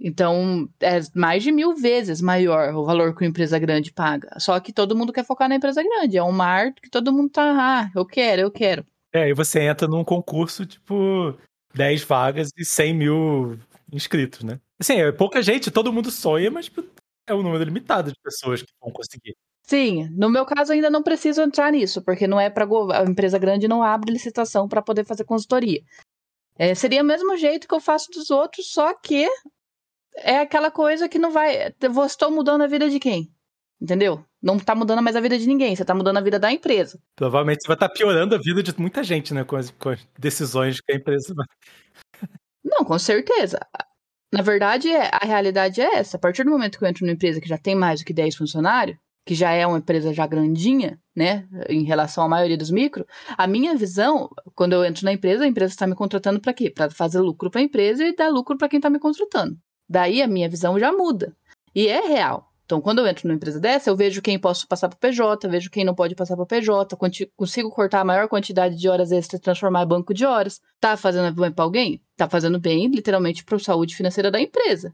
Então, 0.00 0.68
é 0.80 1.00
mais 1.14 1.42
de 1.42 1.50
mil 1.50 1.74
vezes 1.74 2.20
maior 2.20 2.72
o 2.74 2.84
valor 2.84 3.14
que 3.14 3.24
uma 3.24 3.30
empresa 3.30 3.58
grande 3.58 3.92
paga. 3.92 4.28
Só 4.38 4.58
que 4.60 4.72
todo 4.72 4.96
mundo 4.96 5.12
quer 5.12 5.24
focar 5.24 5.48
na 5.48 5.56
empresa 5.56 5.82
grande. 5.82 6.16
É 6.16 6.22
um 6.22 6.32
mar 6.32 6.72
que 6.72 6.88
todo 6.88 7.12
mundo 7.12 7.30
tá, 7.30 7.42
ah, 7.42 7.90
eu 7.94 8.06
quero, 8.06 8.42
eu 8.42 8.50
quero. 8.50 8.86
É, 9.12 9.28
e 9.28 9.34
você 9.34 9.60
entra 9.60 9.88
num 9.88 10.04
concurso, 10.04 10.64
tipo, 10.64 11.34
10 11.74 12.04
vagas 12.04 12.50
e 12.56 12.64
100 12.64 12.94
mil 12.94 13.58
inscritos, 13.92 14.44
né? 14.44 14.60
Assim, 14.78 15.00
é 15.00 15.10
pouca 15.10 15.42
gente, 15.42 15.70
todo 15.70 15.92
mundo 15.92 16.10
sonha, 16.10 16.50
mas 16.50 16.66
tipo, 16.66 16.84
é 17.28 17.34
um 17.34 17.42
número 17.42 17.64
limitado 17.64 18.10
de 18.10 18.18
pessoas 18.22 18.62
que 18.62 18.72
vão 18.80 18.92
conseguir. 18.92 19.36
Sim, 19.62 20.08
no 20.16 20.30
meu 20.30 20.46
caso 20.46 20.72
ainda 20.72 20.88
não 20.88 21.02
preciso 21.02 21.42
entrar 21.42 21.70
nisso, 21.70 22.02
porque 22.02 22.26
não 22.26 22.40
é 22.40 22.48
para 22.48 22.64
a 22.64 23.04
empresa 23.04 23.38
grande 23.38 23.68
não 23.68 23.82
abre 23.82 24.10
licitação 24.10 24.66
para 24.66 24.80
poder 24.80 25.04
fazer 25.04 25.24
consultoria. 25.24 25.82
É, 26.56 26.74
seria 26.74 27.02
o 27.02 27.04
mesmo 27.06 27.36
jeito 27.36 27.68
que 27.68 27.74
eu 27.74 27.80
faço 27.80 28.10
dos 28.10 28.30
outros, 28.30 28.72
só 28.72 28.94
que 28.94 29.28
é 30.16 30.38
aquela 30.38 30.70
coisa 30.70 31.08
que 31.08 31.18
não 31.18 31.30
vai. 31.30 31.72
Estou 32.06 32.30
mudando 32.30 32.62
a 32.62 32.66
vida 32.66 32.88
de 32.88 32.98
quem? 32.98 33.30
Entendeu? 33.80 34.24
Não 34.42 34.58
tá 34.58 34.74
mudando 34.74 35.02
mais 35.02 35.14
a 35.14 35.20
vida 35.20 35.38
de 35.38 35.46
ninguém, 35.46 35.76
você 35.76 35.84
tá 35.84 35.94
mudando 35.94 36.16
a 36.16 36.22
vida 36.22 36.38
da 36.38 36.50
empresa. 36.50 36.98
Provavelmente 37.14 37.62
você 37.62 37.68
vai 37.68 37.76
estar 37.76 37.88
tá 37.88 37.94
piorando 37.94 38.34
a 38.34 38.38
vida 38.38 38.62
de 38.62 38.72
muita 38.80 39.04
gente, 39.04 39.34
né? 39.34 39.44
Com 39.44 39.56
as, 39.56 39.70
com 39.70 39.90
as 39.90 40.00
decisões 40.18 40.80
que 40.80 40.92
a 40.92 40.96
empresa 40.96 41.34
vai. 41.34 41.46
Não, 42.64 42.84
com 42.84 42.98
certeza. 42.98 43.60
Na 44.32 44.42
verdade, 44.42 44.90
é, 44.90 45.10
a 45.12 45.24
realidade 45.24 45.80
é 45.80 45.96
essa. 45.96 46.16
A 46.16 46.20
partir 46.20 46.44
do 46.44 46.50
momento 46.50 46.78
que 46.78 46.84
eu 46.84 46.88
entro 46.88 47.04
numa 47.04 47.14
empresa 47.14 47.40
que 47.40 47.48
já 47.48 47.56
tem 47.56 47.74
mais 47.74 48.00
do 48.00 48.06
que 48.06 48.12
10 48.12 48.36
funcionários, 48.36 48.98
que 49.24 49.34
já 49.34 49.52
é 49.52 49.66
uma 49.66 49.78
empresa 49.78 50.12
já 50.12 50.26
grandinha, 50.26 50.98
né, 51.14 51.46
em 51.68 51.84
relação 51.84 52.24
à 52.24 52.28
maioria 52.28 52.56
dos 52.56 52.70
micro, 52.70 53.06
a 53.36 53.46
minha 53.46 53.74
visão, 53.74 54.30
quando 54.54 54.72
eu 54.72 54.84
entro 54.84 55.04
na 55.04 55.12
empresa, 55.12 55.44
a 55.44 55.46
empresa 55.46 55.72
está 55.72 55.86
me 55.86 55.94
contratando 55.94 56.40
para 56.40 56.54
quê? 56.54 56.70
Para 56.70 56.90
fazer 56.90 57.20
lucro 57.20 57.50
para 57.50 57.60
a 57.60 57.64
empresa 57.64 58.04
e 58.04 58.14
dar 58.14 58.28
lucro 58.28 58.56
para 58.56 58.68
quem 58.68 58.78
está 58.78 58.88
me 58.88 58.98
contratando. 58.98 59.56
Daí 59.88 60.22
a 60.22 60.26
minha 60.26 60.48
visão 60.48 60.78
já 60.78 60.92
muda. 60.92 61.34
E 61.74 61.88
é 61.88 62.00
real. 62.00 62.47
Então, 62.68 62.82
quando 62.82 62.98
eu 62.98 63.06
entro 63.06 63.26
numa 63.26 63.34
empresa 63.34 63.58
dessa, 63.58 63.88
eu 63.88 63.96
vejo 63.96 64.20
quem 64.20 64.38
posso 64.38 64.68
passar 64.68 64.90
para 64.90 64.96
o 64.96 65.00
PJ, 65.00 65.48
vejo 65.48 65.70
quem 65.70 65.86
não 65.86 65.94
pode 65.94 66.14
passar 66.14 66.36
para 66.36 66.42
o 66.42 66.46
PJ, 66.46 66.98
consigo 67.34 67.70
cortar 67.70 68.00
a 68.00 68.04
maior 68.04 68.28
quantidade 68.28 68.76
de 68.76 68.86
horas 68.90 69.10
extras 69.10 69.40
transformar 69.40 69.84
em 69.84 69.88
banco 69.88 70.12
de 70.12 70.26
horas. 70.26 70.60
Tá 70.78 70.94
fazendo 70.94 71.34
bem 71.34 71.50
para 71.50 71.64
alguém? 71.64 72.02
Tá 72.14 72.28
fazendo 72.28 72.60
bem, 72.60 72.86
literalmente, 72.88 73.42
para 73.42 73.56
a 73.56 73.58
saúde 73.58 73.96
financeira 73.96 74.30
da 74.30 74.38
empresa. 74.38 74.92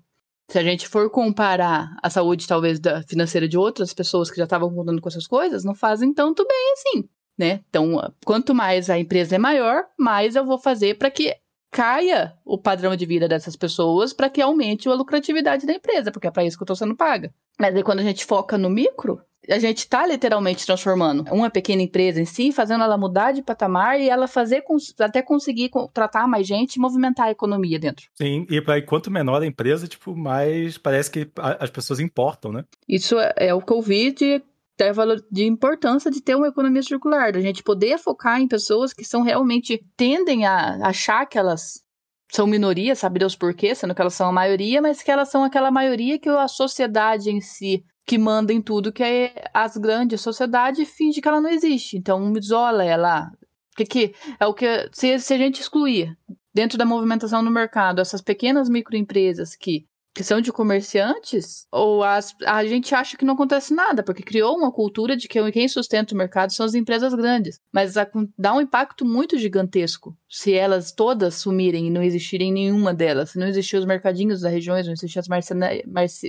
Se 0.49 0.57
a 0.57 0.63
gente 0.63 0.87
for 0.87 1.11
comparar 1.11 1.97
a 2.01 2.09
saúde, 2.09 2.47
talvez, 2.47 2.79
da 2.79 3.03
financeira 3.03 3.49
de 3.49 3.59
outras 3.59 3.93
pessoas 3.93 4.31
que 4.31 4.37
já 4.37 4.45
estavam 4.45 4.73
contando 4.73 5.01
com 5.01 5.09
essas 5.09 5.27
coisas, 5.27 5.65
não 5.65 5.75
fazem 5.75 6.15
tanto 6.15 6.47
bem 6.47 6.73
assim, 6.75 7.09
né? 7.37 7.61
Então, 7.69 7.99
quanto 8.25 8.55
mais 8.55 8.89
a 8.89 8.97
empresa 8.97 9.35
é 9.35 9.39
maior, 9.39 9.85
mais 9.99 10.37
eu 10.37 10.47
vou 10.47 10.61
fazer 10.61 10.97
para 10.97 11.11
que 11.11 11.35
caia 11.75 12.33
o 12.45 12.57
padrão 12.57 12.95
de 12.95 13.05
vida 13.05 13.27
dessas 13.27 13.57
pessoas 13.57 14.13
para 14.13 14.31
que 14.31 14.41
aumente 14.41 14.89
a 14.89 14.95
lucratividade 14.95 15.67
da 15.67 15.73
empresa, 15.73 16.13
porque 16.13 16.29
é 16.29 16.31
para 16.31 16.45
isso 16.45 16.57
que 16.57 16.63
eu 16.63 16.67
estou 16.67 16.77
sendo 16.77 16.95
paga. 16.95 17.35
Mas 17.59 17.75
aí 17.75 17.83
quando 17.83 17.99
a 17.99 18.05
gente 18.05 18.25
foca 18.25 18.57
no 18.57 18.71
micro, 18.71 19.21
a 19.51 19.59
gente 19.59 19.79
está 19.79 20.07
literalmente 20.07 20.65
transformando 20.65 21.25
uma 21.33 21.51
pequena 21.51 21.83
empresa 21.83 22.21
em 22.21 22.25
si, 22.25 22.53
fazendo 22.53 22.85
ela 22.85 22.97
mudar 22.97 23.33
de 23.33 23.43
patamar 23.43 24.01
e 24.01 24.09
ela 24.09 24.29
fazer 24.29 24.63
até 25.01 25.21
conseguir 25.21 25.73
tratar 25.93 26.29
mais 26.29 26.47
gente 26.47 26.77
e 26.77 26.81
movimentar 26.81 27.27
a 27.27 27.33
economia 27.33 27.79
dentro. 27.79 28.07
Sim, 28.15 28.47
e 28.49 28.63
aí, 28.69 28.83
quanto 28.83 29.11
menor 29.11 29.43
a 29.43 29.47
empresa, 29.47 29.89
tipo, 29.89 30.15
mais 30.15 30.79
parece 30.79 31.11
que 31.11 31.29
as 31.37 31.71
pessoas 31.71 31.99
importam, 31.99 32.53
né? 32.53 32.65
Isso 32.89 33.19
é, 33.19 33.35
é 33.37 33.55
o 33.55 33.61
que 33.61 33.73
eu 33.73 33.83
vi 33.83 34.13
de 34.13 34.41
ter 34.77 34.93
valor 34.93 35.25
de 35.31 35.45
importância 35.45 36.11
de 36.11 36.21
ter 36.21 36.35
uma 36.35 36.49
economia 36.49 36.83
circular, 36.83 37.33
da 37.33 37.41
gente 37.41 37.63
poder 37.63 37.99
focar 37.99 38.41
em 38.41 38.49
pessoas 38.49 38.93
que 38.93 39.05
são 39.05 39.23
realmente 39.23 39.85
tendem 39.97 40.47
a 40.47 40.87
achar 40.87 41.27
que 41.27 41.39
elas 41.39 41.85
são 42.33 42.47
minoria, 42.47 42.97
sabe 42.97 43.21
Deus 43.21 43.37
por 43.37 43.55
quê, 43.55 43.75
sendo 43.75 43.95
que 43.95 44.01
elas 44.01 44.15
são 44.15 44.29
a 44.29 44.33
maioria, 44.33 44.83
mas 44.83 45.03
que 45.03 45.11
elas 45.11 45.29
são 45.29 45.45
aquela 45.45 45.71
maioria 45.71 46.19
que 46.19 46.29
a 46.29 46.49
sociedade 46.49 47.31
em 47.31 47.41
si 47.41 47.85
que 48.07 48.19
manda 48.19 48.53
em 48.53 48.61
tudo, 48.61 48.93
que 48.93 49.03
é 49.03 49.45
as 49.55 49.77
grandes 49.77 50.21
sociedades 50.21 50.89
finge 50.91 51.21
que 51.21 51.29
ela 51.29 51.41
não 51.41 51.51
existe. 51.51 51.97
Então 51.97 52.33
isola 52.37 52.85
ela. 52.85 53.31
Que, 53.77 53.85
que 53.85 54.15
é 54.39 54.47
o 54.47 54.55
que 54.55 54.89
se, 54.93 55.19
se 55.19 55.35
a 55.35 55.39
gente 55.39 55.61
excluir 55.61 56.17
dentro 56.53 56.79
da 56.79 56.85
movimentação 56.85 57.43
no 57.43 57.51
mercado 57.51 58.01
essas 58.01 58.23
pequenas 58.23 58.69
microempresas 58.69 59.57
que 59.57 59.87
que 60.15 60.23
são 60.23 60.41
de 60.41 60.53
comerciantes, 60.53 61.67
ou 61.73 62.05
as, 62.05 62.35
a 62.47 62.65
gente 62.65 62.95
acha 62.95 63.17
que 63.17 63.25
não 63.25 63.35
acontece 63.35 63.75
nada, 63.75 64.03
porque 64.03 64.23
criou 64.23 64.57
uma 64.57 64.71
cultura 64.71 65.17
de 65.17 65.27
que 65.27 65.51
quem 65.51 65.67
sustenta 65.67 66.15
o 66.15 66.17
mercado 66.17 66.53
são 66.53 66.65
as 66.65 66.75
empresas 66.75 67.13
grandes. 67.15 67.61
Mas 67.73 67.97
a, 67.97 68.09
dá 68.39 68.55
um 68.55 68.61
impacto 68.61 69.05
muito 69.05 69.37
gigantesco 69.37 70.17
se 70.29 70.55
elas 70.55 70.93
todas 70.93 71.35
sumirem 71.35 71.89
e 71.89 71.91
não 71.91 72.03
existirem 72.03 72.53
nenhuma 72.53 72.95
delas. 72.95 73.31
Se 73.31 73.39
não 73.39 73.49
existir 73.49 73.77
os 73.77 73.85
mercadinhos 73.85 74.41
das 74.41 74.53
regiões, 74.53 74.87
não 74.87 74.93
existir 74.93 75.19
as 75.19 75.27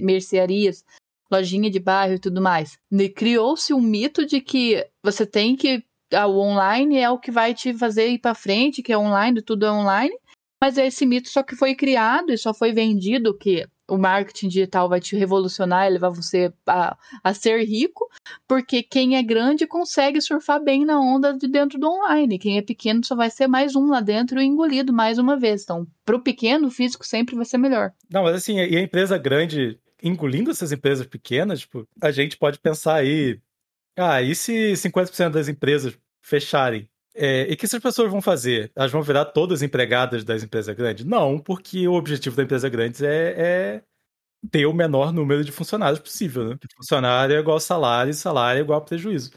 mercearias, 0.01 0.83
lojinha 1.31 1.69
de 1.69 1.79
bairro 1.79 2.15
e 2.15 2.19
tudo 2.19 2.41
mais. 2.41 2.79
Criou-se 3.15 3.71
um 3.71 3.81
mito 3.81 4.25
de 4.25 4.41
que 4.41 4.83
você 5.03 5.27
tem 5.27 5.55
que. 5.55 5.83
Ah, 6.13 6.27
o 6.27 6.39
online 6.39 6.97
é 6.97 7.09
o 7.09 7.19
que 7.19 7.31
vai 7.31 7.53
te 7.53 7.73
fazer 7.73 8.07
ir 8.09 8.19
para 8.19 8.35
frente, 8.35 8.81
que 8.81 8.93
é 8.93 8.97
online, 8.97 9.41
tudo 9.41 9.65
é 9.65 9.71
online. 9.71 10.15
Mas 10.61 10.77
esse 10.77 11.05
mito 11.05 11.29
só 11.29 11.43
que 11.43 11.55
foi 11.55 11.75
criado 11.75 12.31
e 12.31 12.37
só 12.37 12.53
foi 12.53 12.71
vendido 12.71 13.37
que 13.37 13.67
o 13.87 13.97
marketing 13.97 14.47
digital 14.47 14.89
vai 14.89 14.99
te 14.99 15.15
revolucionar 15.15 15.85
e 15.85 15.91
levar 15.91 16.09
você 16.09 16.51
a, 16.67 16.97
a 17.23 17.33
ser 17.33 17.63
rico, 17.63 18.09
porque 18.47 18.81
quem 18.81 19.15
é 19.15 19.23
grande 19.23 19.67
consegue 19.67 20.19
surfar 20.21 20.63
bem 20.63 20.85
na 20.85 20.99
onda 20.99 21.33
de 21.33 21.47
dentro 21.47 21.79
do 21.79 21.87
online. 21.87 22.39
Quem 22.39 22.57
é 22.57 22.61
pequeno 22.61 23.05
só 23.05 23.15
vai 23.15 23.29
ser 23.29 23.47
mais 23.47 23.75
um 23.75 23.87
lá 23.87 24.01
dentro 24.01 24.41
e 24.41 24.45
engolido 24.45 24.91
mais 24.91 25.17
uma 25.17 25.37
vez. 25.37 25.63
Então, 25.63 25.85
para 26.03 26.15
o 26.15 26.21
pequeno, 26.21 26.67
o 26.67 26.71
físico 26.71 27.05
sempre 27.05 27.35
vai 27.35 27.45
ser 27.45 27.57
melhor. 27.57 27.91
Não, 28.09 28.23
mas 28.23 28.35
assim, 28.35 28.57
e 28.57 28.75
a 28.75 28.81
empresa 28.81 29.17
grande 29.17 29.79
engolindo 30.01 30.51
essas 30.51 30.71
empresas 30.71 31.05
pequenas, 31.05 31.61
tipo, 31.61 31.87
a 32.01 32.11
gente 32.11 32.37
pode 32.37 32.59
pensar 32.59 32.95
aí, 32.95 33.39
ah, 33.97 34.21
e 34.21 34.35
se 34.35 34.73
50% 34.75 35.31
das 35.31 35.47
empresas 35.47 35.97
fecharem? 36.21 36.89
É, 37.15 37.49
e 37.49 37.53
o 37.53 37.57
que 37.57 37.65
essas 37.65 37.81
pessoas 37.81 38.11
vão 38.11 38.21
fazer? 38.21 38.71
Elas 38.75 38.91
vão 38.91 39.01
virar 39.01 39.25
todas 39.25 39.63
empregadas 39.63 40.23
das 40.25 40.43
empresas 40.43 40.75
grandes? 40.75 41.05
Não, 41.05 41.39
porque 41.39 41.87
o 41.87 41.93
objetivo 41.93 42.35
da 42.35 42.43
empresa 42.43 42.67
grande 42.67 43.05
é, 43.05 43.33
é 43.37 43.83
ter 44.51 44.65
o 44.65 44.73
menor 44.73 45.13
número 45.13 45.43
de 45.43 45.51
funcionários 45.51 45.99
possível. 45.99 46.49
Né? 46.49 46.57
Funcionário 46.75 47.35
é 47.35 47.39
igual 47.39 47.59
salário, 47.59 48.11
e 48.11 48.13
salário 48.13 48.59
é 48.59 48.61
igual 48.61 48.83
prejuízo 48.83 49.31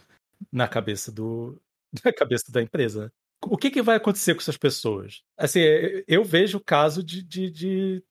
na 0.53 0.67
cabeça 0.67 1.13
do 1.13 1.61
na 2.05 2.13
cabeça 2.13 2.51
da 2.51 2.61
empresa. 2.61 3.13
O 3.45 3.57
que, 3.57 3.71
que 3.71 3.83
vai 3.83 3.97
acontecer 3.97 4.35
com 4.35 4.41
essas 4.41 4.57
pessoas? 4.57 5.23
Assim, 5.37 5.61
eu 6.09 6.25
vejo 6.25 6.59
o 6.59 6.65
caso 6.65 7.05
de, 7.05 7.23
de, 7.23 7.49
de, 7.49 8.05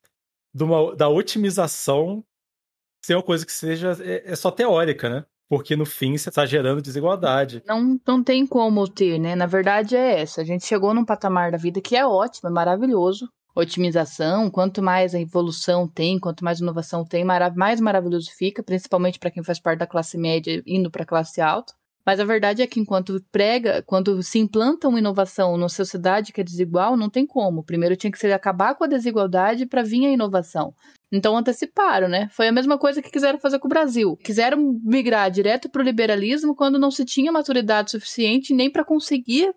de 0.53 0.63
uma, 0.63 0.95
da 0.95 1.09
otimização 1.09 2.23
ser 3.05 3.15
uma 3.15 3.23
coisa 3.23 3.45
que 3.45 3.51
seja 3.51 3.91
é, 4.01 4.31
é 4.31 4.35
só 4.35 4.49
teórica, 4.49 5.09
né? 5.09 5.25
Porque 5.49 5.75
no 5.75 5.85
fim 5.85 6.17
você 6.17 6.29
está 6.29 6.45
gerando 6.45 6.81
desigualdade. 6.81 7.63
Não, 7.65 7.99
não 8.05 8.23
tem 8.23 8.45
como 8.45 8.87
ter, 8.87 9.19
né? 9.19 9.35
Na 9.35 9.45
verdade 9.45 9.95
é 9.95 10.21
essa. 10.21 10.41
A 10.41 10.43
gente 10.43 10.65
chegou 10.65 10.93
num 10.93 11.05
patamar 11.05 11.51
da 11.51 11.57
vida 11.57 11.81
que 11.81 11.95
é 11.95 12.05
ótimo, 12.05 12.49
é 12.49 12.51
maravilhoso. 12.51 13.29
Otimização, 13.55 14.51
quanto 14.51 14.83
mais 14.83 15.15
a 15.15 15.19
evolução 15.19 15.87
tem, 15.87 16.19
quanto 16.19 16.43
mais 16.43 16.59
inovação 16.59 17.03
tem, 17.03 17.25
mais 17.25 17.81
maravilhoso 17.81 18.29
fica, 18.37 18.61
principalmente 18.61 19.17
para 19.17 19.31
quem 19.31 19.43
faz 19.43 19.59
parte 19.59 19.79
da 19.79 19.87
classe 19.87 20.15
média 20.15 20.61
indo 20.65 20.91
para 20.91 21.01
a 21.01 21.07
classe 21.07 21.41
alta. 21.41 21.73
Mas 22.07 22.21
a 22.21 22.23
verdade 22.23 22.61
é 22.61 22.67
que 22.67 22.79
enquanto 22.79 23.21
prega, 23.29 23.83
quando 23.85 24.23
se 24.23 24.39
implanta 24.39 24.87
uma 24.87 24.97
inovação 24.97 25.57
numa 25.57 25.67
sociedade 25.67 26.31
que 26.31 26.39
é 26.39 26.43
desigual, 26.43 26.95
não 26.95 27.09
tem 27.09 27.27
como. 27.27 27.65
Primeiro 27.65 27.97
tinha 27.97 28.09
que 28.09 28.17
ser 28.17 28.31
acabar 28.31 28.75
com 28.75 28.85
a 28.85 28.87
desigualdade 28.87 29.65
para 29.65 29.83
vir 29.83 30.05
a 30.05 30.11
inovação. 30.11 30.73
Então 31.11 31.35
anteciparam, 31.35 32.07
né? 32.07 32.29
Foi 32.31 32.47
a 32.47 32.51
mesma 32.53 32.77
coisa 32.77 33.01
que 33.01 33.11
quiseram 33.11 33.37
fazer 33.37 33.59
com 33.59 33.67
o 33.67 33.69
Brasil. 33.69 34.15
Quiseram 34.23 34.79
migrar 34.85 35.29
direto 35.29 35.69
para 35.69 35.81
o 35.81 35.83
liberalismo 35.83 36.55
quando 36.55 36.79
não 36.79 36.91
se 36.91 37.03
tinha 37.03 37.29
maturidade 37.29 37.91
suficiente 37.91 38.53
nem 38.53 38.71
para 38.71 38.85
conseguir, 38.85 39.53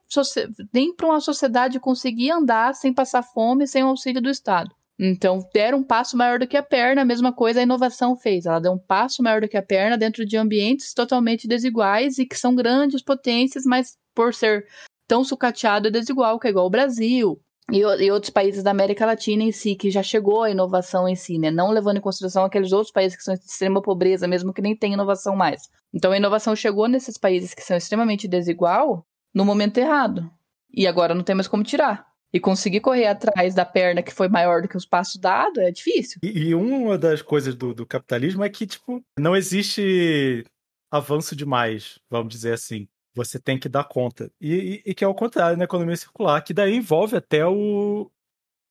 nem 0.73 0.93
para 0.93 1.07
uma 1.07 1.21
sociedade 1.21 1.79
conseguir 1.79 2.33
andar 2.33 2.75
sem 2.75 2.93
passar 2.93 3.23
fome, 3.23 3.65
sem 3.69 3.85
o 3.85 3.89
auxílio 3.89 4.21
do 4.21 4.29
Estado. 4.29 4.75
Então, 5.03 5.49
deram 5.55 5.79
um 5.79 5.83
passo 5.83 6.15
maior 6.15 6.39
do 6.39 6.47
que 6.47 6.59
a 6.59 6.63
perna, 6.63 7.01
a 7.01 7.07
mesma 7.07 7.33
coisa 7.33 7.61
a 7.61 7.63
inovação 7.63 8.15
fez. 8.15 8.45
Ela 8.45 8.61
deu 8.61 8.73
um 8.73 8.79
passo 8.79 9.23
maior 9.23 9.41
do 9.41 9.49
que 9.49 9.57
a 9.57 9.63
perna 9.63 9.97
dentro 9.97 10.27
de 10.27 10.37
ambientes 10.37 10.93
totalmente 10.93 11.49
desiguais 11.49 12.19
e 12.19 12.27
que 12.27 12.37
são 12.37 12.55
grandes 12.55 13.03
potências, 13.03 13.65
mas 13.65 13.97
por 14.15 14.35
ser 14.35 14.67
tão 15.09 15.25
sucateado 15.25 15.89
e 15.89 15.91
desigual, 15.91 16.39
que 16.39 16.49
é 16.49 16.51
igual 16.51 16.67
o 16.67 16.71
Brasil, 16.71 17.41
e, 17.73 17.79
e, 17.79 18.11
outros 18.11 18.31
países 18.31 18.63
da 18.63 18.73
América 18.73 19.07
Latina 19.07 19.43
em 19.43 19.53
si, 19.53 19.75
que 19.75 19.91
já 19.91 20.03
chegou 20.03 20.43
a 20.43 20.51
inovação 20.51 21.09
em 21.09 21.15
si, 21.15 21.39
né? 21.39 21.51
Não 21.51 21.71
levando 21.71 21.97
em 21.97 22.01
consideração 22.03 22.45
aqueles 22.45 22.73
outros 22.73 22.93
países 22.93 23.17
que 23.17 23.25
são 23.25 23.35
de 23.35 23.41
extrema 23.41 23.81
pobreza, 23.81 24.29
mesmo 24.29 24.53
que 24.53 24.61
nem 24.61 24.77
tem 24.77 24.93
inovação 24.93 25.35
mais. 25.35 25.63
Então 25.95 26.13
a 26.13 26.17
inovação 26.17 26.55
chegou 26.55 26.89
nesses 26.89 27.17
países 27.17 27.55
que 27.55 27.63
são 27.63 27.77
extremamente 27.77 28.29
desigual 28.29 29.07
no 29.33 29.47
momento 29.47 29.79
errado. 29.79 30.31
E 30.73 30.87
agora 30.87 31.15
não 31.15 31.23
tem 31.23 31.35
mais 31.35 31.49
como 31.49 31.65
tirar. 31.65 32.10
E 32.33 32.39
conseguir 32.39 32.81
correr 32.81 33.07
atrás 33.07 33.55
da 33.55 33.65
perna 33.65 34.03
que 34.03 34.15
foi 34.15 34.29
maior 34.29 34.63
do 34.63 34.69
que 34.69 34.77
os 34.77 34.87
passos 34.87 35.17
dados 35.17 35.59
é 35.59 35.71
difícil. 35.71 36.21
E, 36.23 36.49
e 36.49 36.55
uma 36.55 36.97
das 36.97 37.23
coisas 37.23 37.55
do, 37.55 37.75
do 37.75 37.85
capitalismo 37.85 38.45
é 38.45 38.49
que, 38.49 38.67
tipo, 38.67 39.03
não 39.19 39.35
existe 39.35 40.45
avanço 40.91 41.35
demais, 41.35 41.99
vamos 42.09 42.33
dizer 42.33 42.53
assim 42.53 42.89
você 43.15 43.39
tem 43.39 43.59
que 43.59 43.69
dar 43.69 43.85
conta. 43.85 44.31
E, 44.41 44.83
e, 44.87 44.91
e, 44.91 44.95
que 44.95 45.05
é 45.05 45.09
o 45.09 45.15
contrário 45.15 45.57
na 45.57 45.65
economia 45.65 45.97
circular, 45.97 46.43
que 46.43 46.55
daí 46.55 46.77
envolve 46.77 47.17
até 47.17 47.45
o, 47.47 48.11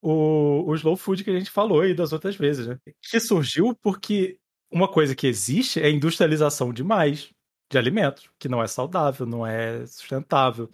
o, 0.02 0.64
o 0.66 0.76
slow 0.76 0.96
food 0.96 1.24
que 1.24 1.30
a 1.30 1.38
gente 1.38 1.52
falou 1.52 1.82
aí 1.82 1.94
das 1.94 2.14
outras 2.14 2.36
vezes, 2.36 2.68
né? 2.68 2.80
Que 3.02 3.20
surgiu 3.20 3.76
porque 3.82 4.40
uma 4.72 4.88
coisa 4.88 5.16
que 5.16 5.28
existe 5.28 5.82
é 5.82 5.90
industrialização 5.90 6.72
demais 6.72 7.32
de 7.72 7.78
alimentos, 7.78 8.30
que 8.40 8.50
não 8.50 8.64
é 8.64 8.68
saudável, 8.68 9.26
não 9.26 9.46
é 9.46 9.86
sustentável, 9.86 10.70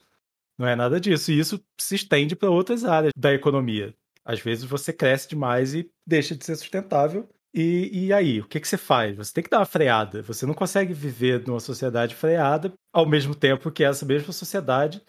não 0.58 0.68
é 0.68 0.76
nada 0.76 1.00
disso. 1.00 1.32
E 1.32 1.40
isso 1.40 1.64
se 1.78 1.96
estende 1.96 2.36
para 2.36 2.50
outras 2.50 2.84
áreas 2.86 3.12
da 3.16 3.34
economia. 3.34 3.94
Às 4.24 4.40
vezes 4.40 4.64
você 4.64 4.92
cresce 4.92 5.30
demais 5.30 5.74
e 5.74 5.90
deixa 6.06 6.36
de 6.36 6.44
ser 6.46 6.56
sustentável 6.56 7.30
e, 7.58 8.08
e, 8.08 8.14
aí, 8.14 8.42
o 8.42 8.46
que, 8.46 8.60
que 8.60 8.68
você 8.68 8.76
faz? 8.78 9.16
Você 9.16 9.34
tem 9.34 9.42
que 9.42 9.50
dar 9.50 9.60
uma 9.60 9.66
freada. 9.66 10.22
Você 10.24 10.46
não 10.46 10.54
consegue 10.54 10.94
viver 10.94 11.48
numa 11.48 11.62
sociedade 11.62 12.14
freada 12.14 12.74
ao 12.92 13.06
mesmo 13.06 13.34
tempo 13.34 13.72
que 13.72 13.86
essa 13.86 14.06
mesma 14.06 14.34
sociedade 14.34 15.02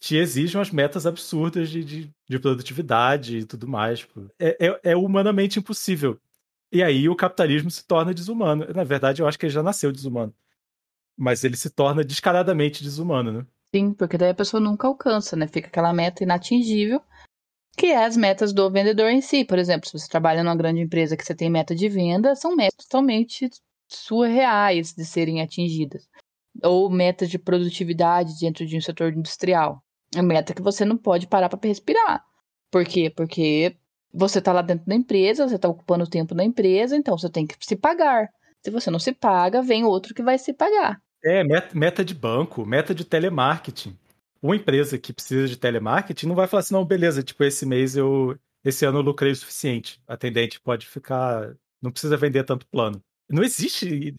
te 0.00 0.16
exige 0.16 0.56
umas 0.56 0.70
metas 0.70 1.06
absurdas 1.06 1.68
de, 1.68 1.84
de, 1.84 2.10
de 2.26 2.38
produtividade 2.38 3.36
e 3.36 3.44
tudo 3.44 3.68
mais. 3.68 4.08
É, 4.38 4.66
é, 4.66 4.80
é, 4.92 4.96
humanamente 4.96 5.58
impossível. 5.58 6.18
E 6.72 6.82
aí 6.82 7.06
o 7.06 7.14
capitalismo 7.14 7.70
se 7.70 7.86
torna 7.86 8.14
desumano. 8.14 8.66
Na 8.74 8.82
verdade, 8.82 9.20
eu 9.20 9.28
acho 9.28 9.38
que 9.38 9.44
ele 9.44 9.52
já 9.52 9.62
nasceu 9.62 9.92
desumano. 9.92 10.34
Mas 11.14 11.44
ele 11.44 11.56
se 11.56 11.68
torna 11.68 12.02
descaradamente 12.02 12.82
desumano, 12.82 13.30
né? 13.30 13.46
Sim, 13.74 13.92
porque 13.92 14.16
daí 14.16 14.30
a 14.30 14.34
pessoa 14.34 14.60
nunca 14.60 14.86
alcança, 14.86 15.34
né? 15.34 15.48
Fica 15.48 15.66
aquela 15.66 15.92
meta 15.92 16.22
inatingível, 16.22 17.02
que 17.76 17.86
é 17.86 18.04
as 18.04 18.16
metas 18.16 18.52
do 18.52 18.70
vendedor 18.70 19.10
em 19.10 19.20
si. 19.20 19.44
Por 19.44 19.58
exemplo, 19.58 19.88
se 19.88 19.98
você 19.98 20.06
trabalha 20.08 20.44
numa 20.44 20.54
grande 20.54 20.80
empresa 20.80 21.16
que 21.16 21.24
você 21.24 21.34
tem 21.34 21.50
meta 21.50 21.74
de 21.74 21.88
venda, 21.88 22.36
são 22.36 22.54
metas 22.54 22.86
totalmente 22.86 23.50
surreais 23.88 24.94
de 24.94 25.04
serem 25.04 25.42
atingidas. 25.42 26.08
Ou 26.62 26.88
metas 26.88 27.28
de 27.28 27.36
produtividade 27.36 28.38
dentro 28.40 28.64
de 28.64 28.76
um 28.76 28.80
setor 28.80 29.12
industrial. 29.12 29.82
É 30.14 30.22
meta 30.22 30.54
que 30.54 30.62
você 30.62 30.84
não 30.84 30.96
pode 30.96 31.26
parar 31.26 31.48
para 31.48 31.58
respirar. 31.68 32.24
Por 32.70 32.84
quê? 32.84 33.10
Porque 33.10 33.76
você 34.12 34.38
está 34.38 34.52
lá 34.52 34.62
dentro 34.62 34.86
da 34.86 34.94
empresa, 34.94 35.48
você 35.48 35.56
está 35.56 35.68
ocupando 35.68 36.04
o 36.04 36.08
tempo 36.08 36.32
da 36.32 36.44
empresa, 36.44 36.96
então 36.96 37.18
você 37.18 37.28
tem 37.28 37.44
que 37.44 37.56
se 37.58 37.74
pagar. 37.74 38.28
Se 38.62 38.70
você 38.70 38.88
não 38.88 39.00
se 39.00 39.12
paga, 39.12 39.60
vem 39.62 39.82
outro 39.82 40.14
que 40.14 40.22
vai 40.22 40.38
se 40.38 40.52
pagar. 40.52 41.02
É, 41.24 41.42
meta 41.72 42.04
de 42.04 42.14
banco, 42.14 42.66
meta 42.66 42.94
de 42.94 43.04
telemarketing. 43.04 43.98
Uma 44.42 44.56
empresa 44.56 44.98
que 44.98 45.12
precisa 45.12 45.48
de 45.48 45.56
telemarketing 45.56 46.26
não 46.26 46.34
vai 46.34 46.46
falar 46.46 46.60
assim, 46.60 46.74
não, 46.74 46.84
beleza, 46.84 47.22
tipo, 47.22 47.42
esse 47.44 47.64
mês 47.64 47.96
eu. 47.96 48.38
Esse 48.62 48.84
ano 48.84 48.98
eu 48.98 49.02
lucrei 49.02 49.32
o 49.32 49.36
suficiente. 49.36 50.00
A 50.06 50.14
atendente 50.14 50.60
pode 50.60 50.86
ficar. 50.86 51.54
Não 51.80 51.90
precisa 51.90 52.16
vender 52.16 52.44
tanto 52.44 52.66
plano. 52.66 53.00
Não 53.30 53.42
existe. 53.42 54.14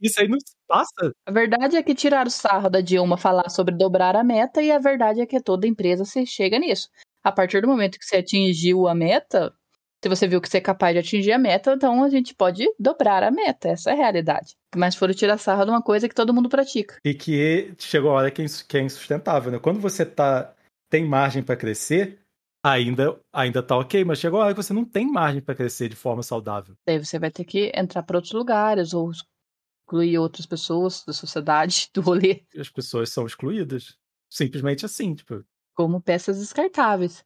Isso 0.00 0.20
aí 0.20 0.28
não 0.28 0.38
passa. 0.66 1.12
A 1.26 1.30
verdade 1.30 1.76
é 1.76 1.82
que 1.82 1.94
tiraram 1.94 2.28
o 2.28 2.30
sarro 2.30 2.70
da 2.70 2.80
Dilma 2.80 3.18
falar 3.18 3.50
sobre 3.50 3.76
dobrar 3.76 4.16
a 4.16 4.24
meta, 4.24 4.62
e 4.62 4.70
a 4.70 4.78
verdade 4.78 5.20
é 5.20 5.26
que 5.26 5.40
toda 5.40 5.66
empresa 5.66 6.04
se 6.04 6.24
chega 6.26 6.58
nisso. 6.58 6.88
A 7.22 7.30
partir 7.30 7.60
do 7.60 7.68
momento 7.68 7.98
que 7.98 8.04
você 8.04 8.16
atingiu 8.16 8.88
a 8.88 8.94
meta, 8.94 9.54
se 10.02 10.08
você 10.08 10.26
viu 10.26 10.40
que 10.40 10.48
você 10.48 10.58
é 10.58 10.60
capaz 10.60 10.94
de 10.94 10.98
atingir 10.98 11.30
a 11.30 11.38
meta, 11.38 11.74
então 11.74 12.02
a 12.02 12.10
gente 12.10 12.34
pode 12.34 12.66
dobrar 12.76 13.22
a 13.22 13.30
meta. 13.30 13.68
Essa 13.68 13.90
é 13.90 13.92
a 13.92 13.96
realidade. 13.96 14.56
Mas 14.74 14.96
foram 14.96 15.14
tirar 15.14 15.38
sarro 15.38 15.64
de 15.64 15.70
uma 15.70 15.82
coisa 15.82 16.08
que 16.08 16.14
todo 16.14 16.34
mundo 16.34 16.48
pratica. 16.48 16.96
E 17.04 17.14
que 17.14 17.72
chegou 17.78 18.10
a 18.10 18.14
hora 18.14 18.30
que 18.30 18.42
é, 18.42 18.44
é 18.44 18.80
insustentável, 18.80 19.52
né? 19.52 19.60
Quando 19.60 19.78
você 19.78 20.04
tá, 20.04 20.52
tem 20.90 21.06
margem 21.06 21.40
para 21.40 21.54
crescer, 21.54 22.18
ainda 22.64 23.16
ainda 23.32 23.62
tá 23.62 23.78
ok, 23.78 24.04
mas 24.04 24.18
chegou 24.18 24.40
a 24.40 24.46
hora 24.46 24.54
que 24.54 24.62
você 24.62 24.72
não 24.72 24.84
tem 24.84 25.06
margem 25.06 25.40
para 25.40 25.54
crescer 25.54 25.88
de 25.88 25.96
forma 25.96 26.24
saudável. 26.24 26.74
Daí 26.84 26.98
você 26.98 27.20
vai 27.20 27.30
ter 27.30 27.44
que 27.44 27.70
entrar 27.72 28.02
para 28.02 28.18
outros 28.18 28.32
lugares 28.32 28.92
ou 28.92 29.12
excluir 29.12 30.18
outras 30.18 30.46
pessoas 30.46 31.04
da 31.04 31.12
sociedade, 31.12 31.90
do 31.94 32.00
rolê. 32.00 32.42
As 32.58 32.68
pessoas 32.68 33.10
são 33.10 33.24
excluídas. 33.24 33.96
Simplesmente 34.28 34.84
assim, 34.84 35.14
tipo 35.14 35.44
como 35.74 36.00
peças 36.00 36.38
descartáveis. 36.38 37.24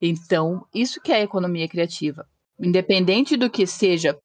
Então, 0.00 0.66
isso 0.74 1.00
que 1.00 1.12
é 1.12 1.16
a 1.16 1.22
economia 1.22 1.68
criativa. 1.68 2.26
Independente 2.58 3.36
do 3.36 3.50
que 3.50 3.66
seja 3.66 4.18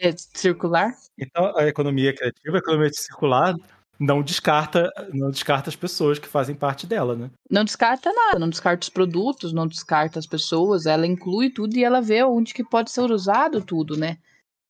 é, 0.00 0.12
circular. 0.16 0.94
Então, 1.18 1.56
a 1.56 1.66
economia 1.66 2.14
criativa, 2.14 2.56
a 2.56 2.58
economia 2.58 2.90
circular, 2.92 3.54
não 3.98 4.22
descarta, 4.22 4.90
não 5.12 5.30
descarta 5.30 5.68
as 5.68 5.76
pessoas 5.76 6.18
que 6.18 6.28
fazem 6.28 6.54
parte 6.54 6.86
dela, 6.86 7.14
né? 7.14 7.30
Não 7.50 7.64
descarta 7.64 8.10
nada, 8.12 8.38
não 8.38 8.48
descarta 8.48 8.84
os 8.84 8.88
produtos, 8.88 9.52
não 9.52 9.66
descarta 9.66 10.18
as 10.18 10.26
pessoas, 10.26 10.86
ela 10.86 11.06
inclui 11.06 11.50
tudo 11.50 11.76
e 11.76 11.84
ela 11.84 12.00
vê 12.00 12.22
onde 12.24 12.54
que 12.54 12.64
pode 12.64 12.90
ser 12.90 13.10
usado 13.10 13.60
tudo, 13.60 13.96
né? 13.96 14.16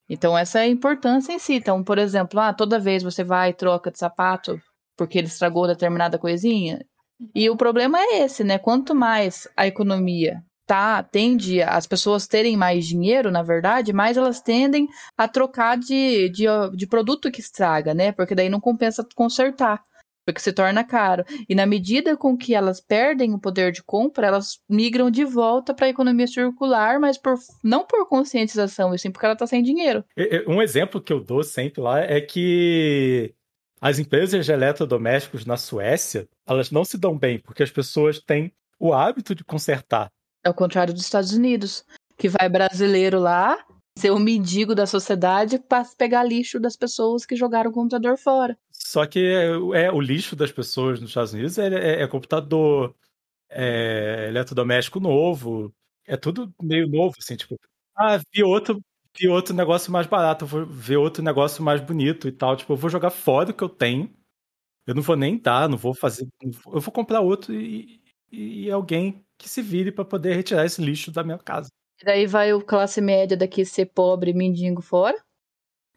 Então 0.09 0.37
essa 0.37 0.59
é 0.59 0.62
a 0.62 0.68
importância 0.68 1.32
em 1.32 1.38
si. 1.38 1.54
Então, 1.54 1.85
por 1.85 1.97
exemplo, 1.97 2.40
ah, 2.40 2.52
toda 2.52 2.80
vez 2.80 3.04
você 3.04 3.23
vai 3.23 3.50
e 3.50 3.54
troca 3.54 3.92
de 3.92 3.99
sapato 3.99 4.61
porque 4.97 5.16
ele 5.16 5.28
estragou 5.28 5.66
determinada 5.66 6.18
coisinha, 6.18 6.85
e 7.34 7.48
o 7.50 7.56
problema 7.56 7.98
é 7.98 8.22
esse, 8.22 8.42
né? 8.44 8.58
Quanto 8.58 8.94
mais 8.94 9.48
a 9.56 9.66
economia 9.66 10.42
tá, 10.66 11.02
tende 11.02 11.60
as 11.60 11.86
pessoas 11.86 12.28
terem 12.28 12.56
mais 12.56 12.86
dinheiro, 12.86 13.30
na 13.30 13.42
verdade, 13.42 13.92
mais 13.92 14.16
elas 14.16 14.40
tendem 14.40 14.86
a 15.18 15.26
trocar 15.26 15.76
de, 15.76 16.28
de, 16.28 16.44
de 16.76 16.86
produto 16.86 17.30
que 17.30 17.40
estraga, 17.40 17.92
né? 17.92 18.12
Porque 18.12 18.36
daí 18.36 18.48
não 18.48 18.60
compensa 18.60 19.04
consertar 19.14 19.82
porque 20.24 20.40
se 20.40 20.52
torna 20.52 20.84
caro. 20.84 21.24
E 21.48 21.54
na 21.54 21.66
medida 21.66 22.16
com 22.16 22.36
que 22.36 22.54
elas 22.54 22.80
perdem 22.80 23.34
o 23.34 23.40
poder 23.40 23.72
de 23.72 23.82
compra, 23.82 24.26
elas 24.26 24.58
migram 24.68 25.10
de 25.10 25.25
volta 25.25 25.75
para 25.75 25.86
a 25.86 25.90
economia 25.90 26.26
circular, 26.26 27.00
mas 27.00 27.18
por, 27.18 27.34
não 27.64 27.84
por 27.84 28.06
conscientização, 28.08 28.95
e 28.95 28.99
sim 28.99 29.10
porque 29.10 29.26
ela 29.26 29.32
está 29.32 29.47
sem 29.47 29.62
dinheiro. 29.62 30.04
Um 30.47 30.62
exemplo 30.62 31.00
que 31.00 31.12
eu 31.12 31.21
dou 31.21 31.42
sempre 31.42 31.80
lá 31.80 32.00
é 32.00 32.21
que 32.21 33.34
as 33.80 33.99
empresas 33.99 34.45
de 34.45 34.52
eletrodomésticos 34.52 35.47
na 35.47 35.56
Suécia, 35.56 36.28
elas 36.47 36.71
não 36.71 36.84
se 36.84 36.99
dão 36.99 37.16
bem, 37.16 37.38
porque 37.38 37.62
as 37.62 37.71
pessoas 37.71 38.21
têm 38.21 38.52
o 38.78 38.93
hábito 38.93 39.34
de 39.34 39.43
consertar. 39.43 40.10
É 40.45 40.50
o 40.50 40.54
contrário 40.54 40.93
dos 40.93 41.02
Estados 41.02 41.32
Unidos, 41.32 41.84
que 42.16 42.28
vai 42.28 42.49
brasileiro 42.49 43.19
lá, 43.19 43.58
ser 43.99 44.10
o 44.10 44.19
mendigo 44.19 44.75
da 44.75 44.86
sociedade 44.86 45.58
para 45.58 45.84
pegar 45.97 46.25
lixo 46.25 46.60
das 46.60 46.76
pessoas 46.76 47.25
que 47.25 47.36
jogaram 47.36 47.71
o 47.71 47.75
computador 47.75 48.16
fora. 48.19 48.56
Só 48.71 49.06
que 49.06 49.19
é, 49.19 49.84
é 49.84 49.93
o 49.93 50.00
lixo 50.00 50.36
das 50.36 50.52
pessoas 50.52 51.00
nos 51.00 51.10
Estados 51.10 51.32
Unidos 51.32 51.58
é, 51.58 51.69
é, 51.69 52.02
é 52.02 52.06
computador, 52.06 52.95
é 53.49 54.26
eletrodoméstico 54.28 55.00
novo, 55.00 55.75
é 56.06 56.16
tudo 56.16 56.52
meio 56.60 56.88
novo, 56.88 57.14
assim, 57.19 57.36
tipo, 57.36 57.58
ah, 57.95 58.19
vi 58.32 58.43
outro, 58.43 58.80
vi 59.18 59.28
outro 59.28 59.54
negócio 59.54 59.92
mais 59.92 60.06
barato, 60.06 60.44
eu 60.44 60.49
vou 60.49 60.66
ver 60.66 60.96
outro 60.96 61.23
negócio 61.23 61.62
mais 61.62 61.80
bonito 61.80 62.28
e 62.28 62.32
tal. 62.32 62.56
Tipo, 62.56 62.73
eu 62.73 62.76
vou 62.76 62.90
jogar 62.90 63.10
fora 63.10 63.50
o 63.50 63.54
que 63.54 63.64
eu 63.64 63.68
tenho. 63.68 64.12
Eu 64.86 64.94
não 64.94 65.02
vou 65.02 65.16
nem 65.16 65.38
dar, 65.38 65.68
não 65.68 65.76
vou 65.76 65.94
fazer. 65.94 66.26
Eu 66.42 66.80
vou 66.80 66.92
comprar 66.92 67.20
outro 67.20 67.54
e, 67.54 68.00
e 68.30 68.70
alguém 68.70 69.25
que 69.38 69.49
se 69.49 69.62
vire 69.62 69.92
para 69.92 70.04
poder 70.04 70.34
retirar 70.34 70.64
esse 70.64 70.82
lixo 70.82 71.10
da 71.10 71.23
minha 71.23 71.38
casa. 71.38 71.68
E 72.00 72.04
daí 72.04 72.26
vai 72.26 72.52
o 72.52 72.62
classe 72.62 73.00
média 73.00 73.36
daqui 73.36 73.64
ser 73.64 73.86
pobre, 73.86 74.32
mendigo 74.32 74.80
fora. 74.80 75.16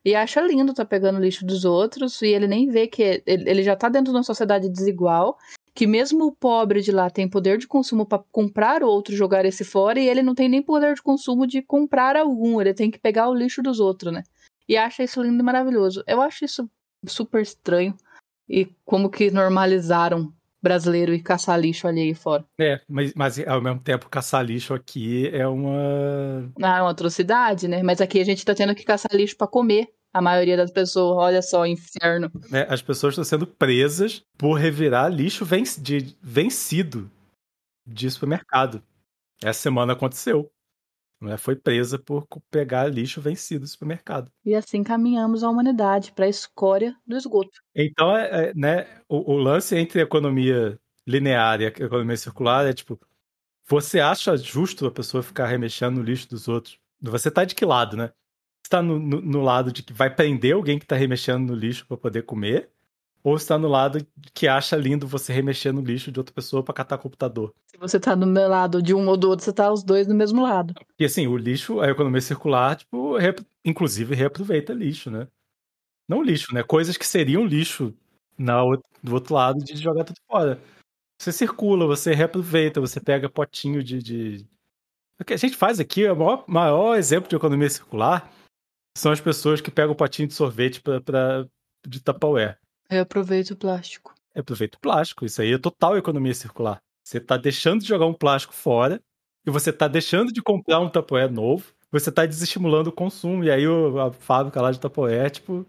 E 0.05 0.15
acha 0.15 0.41
lindo 0.41 0.73
tá 0.73 0.83
pegando 0.83 1.19
lixo 1.19 1.45
dos 1.45 1.63
outros 1.63 2.21
e 2.21 2.27
ele 2.27 2.45
nem 2.45 2.67
vê 2.67 2.87
que 2.87 3.23
ele, 3.25 3.49
ele 3.49 3.63
já 3.63 3.75
tá 3.75 3.87
dentro 3.87 4.11
de 4.11 4.17
uma 4.17 4.23
sociedade 4.23 4.69
desigual 4.69 5.37
que 5.75 5.87
mesmo 5.87 6.25
o 6.25 6.31
pobre 6.31 6.81
de 6.81 6.91
lá 6.91 7.09
tem 7.09 7.27
poder 7.27 7.57
de 7.57 7.67
consumo 7.67 8.05
para 8.05 8.23
comprar 8.31 8.83
outro, 8.83 9.15
jogar 9.15 9.45
esse 9.45 9.63
fora, 9.63 9.99
e 9.99 10.07
ele 10.07 10.21
não 10.21 10.35
tem 10.35 10.47
nem 10.47 10.61
poder 10.61 10.93
de 10.93 11.01
consumo 11.01 11.47
de 11.47 11.61
comprar 11.61 12.15
algum, 12.15 12.61
ele 12.61 12.73
tem 12.73 12.91
que 12.91 12.99
pegar 12.99 13.29
o 13.29 13.33
lixo 13.33 13.61
dos 13.63 13.79
outros, 13.79 14.13
né? 14.13 14.23
E 14.67 14.77
acha 14.77 15.03
isso 15.03 15.21
lindo 15.21 15.41
e 15.41 15.43
maravilhoso. 15.43 16.03
Eu 16.07 16.21
acho 16.21 16.45
isso 16.45 16.69
super 17.05 17.41
estranho. 17.41 17.95
E 18.47 18.65
como 18.85 19.09
que 19.09 19.31
normalizaram 19.31 20.31
brasileiro 20.61 21.13
e 21.13 21.21
caçar 21.21 21.59
lixo 21.59 21.87
ali 21.87 22.13
fora. 22.13 22.45
É, 22.57 22.79
mas, 22.87 23.13
mas 23.13 23.37
ao 23.45 23.61
mesmo 23.61 23.81
tempo 23.81 24.09
caçar 24.09 24.45
lixo 24.45 24.73
aqui 24.73 25.27
é 25.33 25.45
uma. 25.45 26.49
Ah, 26.61 26.77
é 26.77 26.81
uma 26.81 26.91
atrocidade, 26.91 27.67
né? 27.67 27.83
Mas 27.83 27.99
aqui 27.99 28.21
a 28.21 28.23
gente 28.23 28.45
tá 28.45 28.55
tendo 28.55 28.73
que 28.73 28.85
caçar 28.85 29.11
lixo 29.13 29.35
para 29.35 29.47
comer 29.47 29.89
a 30.13 30.21
maioria 30.21 30.55
das 30.55 30.71
pessoas. 30.71 31.17
Olha 31.17 31.41
só, 31.41 31.65
inferno. 31.65 32.31
É, 32.51 32.71
as 32.71 32.81
pessoas 32.81 33.13
estão 33.13 33.23
sendo 33.23 33.47
presas 33.47 34.23
por 34.37 34.53
revirar 34.53 35.11
lixo 35.11 35.45
de, 35.81 36.15
vencido 36.21 37.09
de 37.85 38.09
supermercado. 38.09 38.81
Essa 39.43 39.61
semana 39.61 39.93
aconteceu. 39.93 40.49
Né? 41.19 41.37
Foi 41.37 41.55
presa 41.55 41.97
por 41.97 42.27
pegar 42.51 42.87
lixo 42.87 43.21
vencido 43.21 43.61
do 43.61 43.67
supermercado. 43.67 44.29
E 44.45 44.53
assim 44.53 44.83
caminhamos 44.83 45.43
a 45.43 45.49
humanidade 45.49 46.11
para 46.11 46.25
a 46.25 46.29
escória 46.29 46.95
do 47.07 47.15
esgoto. 47.15 47.61
Então, 47.73 48.15
é, 48.15 48.49
é, 48.49 48.53
né, 48.53 49.01
o, 49.07 49.33
o 49.33 49.37
lance 49.37 49.75
entre 49.75 49.99
a 49.99 50.03
economia 50.03 50.77
linear 51.07 51.61
e 51.61 51.65
a 51.65 51.69
economia 51.69 52.17
circular 52.17 52.65
é 52.65 52.73
tipo, 52.73 52.99
você 53.67 53.99
acha 53.99 54.35
justo 54.37 54.85
a 54.85 54.91
pessoa 54.91 55.23
ficar 55.23 55.47
remexendo 55.47 55.97
no 55.97 56.03
lixo 56.03 56.29
dos 56.29 56.47
outros? 56.47 56.77
Você 57.01 57.31
tá 57.31 57.43
de 57.43 57.55
que 57.55 57.65
lado, 57.65 57.97
né? 57.97 58.11
Está 58.67 58.81
no, 58.81 58.97
no, 58.97 59.21
no, 59.21 59.41
lado 59.41 59.71
de 59.71 59.83
que 59.83 59.93
vai 59.93 60.13
prender 60.13 60.53
alguém 60.53 60.79
que 60.79 60.85
está 60.85 60.95
remexendo 60.95 61.51
no 61.51 61.55
lixo 61.55 61.85
para 61.85 61.97
poder 61.97 62.23
comer, 62.23 62.69
ou 63.23 63.35
está 63.35 63.57
no 63.57 63.67
lado 63.67 64.05
que 64.33 64.47
acha 64.47 64.75
lindo 64.75 65.07
você 65.07 65.31
remexer 65.31 65.71
no 65.71 65.81
lixo 65.81 66.11
de 66.11 66.19
outra 66.19 66.33
pessoa 66.33 66.63
para 66.63 66.73
catar 66.73 66.97
computador. 66.97 67.53
Se 67.67 67.77
você 67.77 67.97
está 67.97 68.15
no 68.15 68.25
meu 68.25 68.49
lado 68.49 68.81
de 68.81 68.93
um 68.93 69.07
ou 69.07 69.15
do 69.15 69.29
outro, 69.29 69.43
você 69.43 69.51
está 69.51 69.71
os 69.71 69.83
dois 69.83 70.07
no 70.07 70.15
mesmo 70.15 70.43
lado. 70.43 70.73
E 70.99 71.05
assim, 71.05 71.27
o 71.27 71.37
lixo, 71.37 71.79
a 71.79 71.89
economia 71.89 72.21
circular, 72.21 72.75
tipo, 72.75 73.17
rep... 73.17 73.39
inclusive 73.63 74.15
reaproveita 74.15 74.73
lixo, 74.73 75.09
né? 75.09 75.27
Não 76.07 76.21
lixo, 76.21 76.53
né? 76.53 76.63
Coisas 76.63 76.97
que 76.97 77.05
seriam 77.05 77.45
lixo 77.45 77.93
na, 78.37 78.61
do 79.01 79.13
outro 79.13 79.33
lado 79.33 79.63
de 79.63 79.75
jogar 79.77 80.03
tudo 80.03 80.19
fora. 80.27 80.59
Você 81.17 81.31
circula, 81.31 81.87
você 81.87 82.13
reaproveita, 82.13 82.81
você 82.81 82.99
pega 82.99 83.29
potinho 83.29 83.81
de, 83.81 83.99
de... 83.99 84.45
O 85.19 85.23
que 85.23 85.33
a 85.33 85.37
gente 85.37 85.55
faz 85.55 85.79
aqui, 85.79 86.05
o 86.09 86.15
maior, 86.15 86.43
maior 86.45 86.97
exemplo 86.97 87.29
de 87.29 87.35
economia 87.35 87.69
circular 87.69 88.29
são 88.95 89.11
as 89.11 89.21
pessoas 89.21 89.61
que 89.61 89.71
pegam 89.71 89.93
o 89.93 89.95
potinho 89.95 90.27
de 90.27 90.33
sorvete 90.33 90.81
pra, 90.81 91.01
pra, 91.01 91.45
de 91.85 91.99
Tupperware. 92.01 92.57
Eu 92.89 93.01
aproveito 93.01 93.51
o 93.51 93.55
plástico. 93.55 94.13
Aproveito 94.35 94.75
o 94.75 94.79
plástico. 94.79 95.25
Isso 95.25 95.41
aí 95.41 95.53
é 95.53 95.57
total 95.57 95.97
economia 95.97 96.33
circular. 96.33 96.81
Você 97.03 97.19
tá 97.19 97.37
deixando 97.37 97.81
de 97.81 97.87
jogar 97.87 98.05
um 98.05 98.13
plástico 98.13 98.53
fora 98.53 99.01
e 99.45 99.51
você 99.51 99.73
tá 99.73 99.87
deixando 99.87 100.31
de 100.31 100.41
comprar 100.41 100.79
um 100.79 100.89
Tupperware 100.89 101.31
novo. 101.31 101.73
Você 101.91 102.11
tá 102.11 102.25
desestimulando 102.25 102.89
o 102.89 102.93
consumo. 102.93 103.43
E 103.43 103.51
aí 103.51 103.63
a 103.65 104.11
fábrica 104.11 104.61
lá 104.61 104.71
de 104.71 104.79
Tupperware, 104.79 105.29
tipo, 105.29 105.65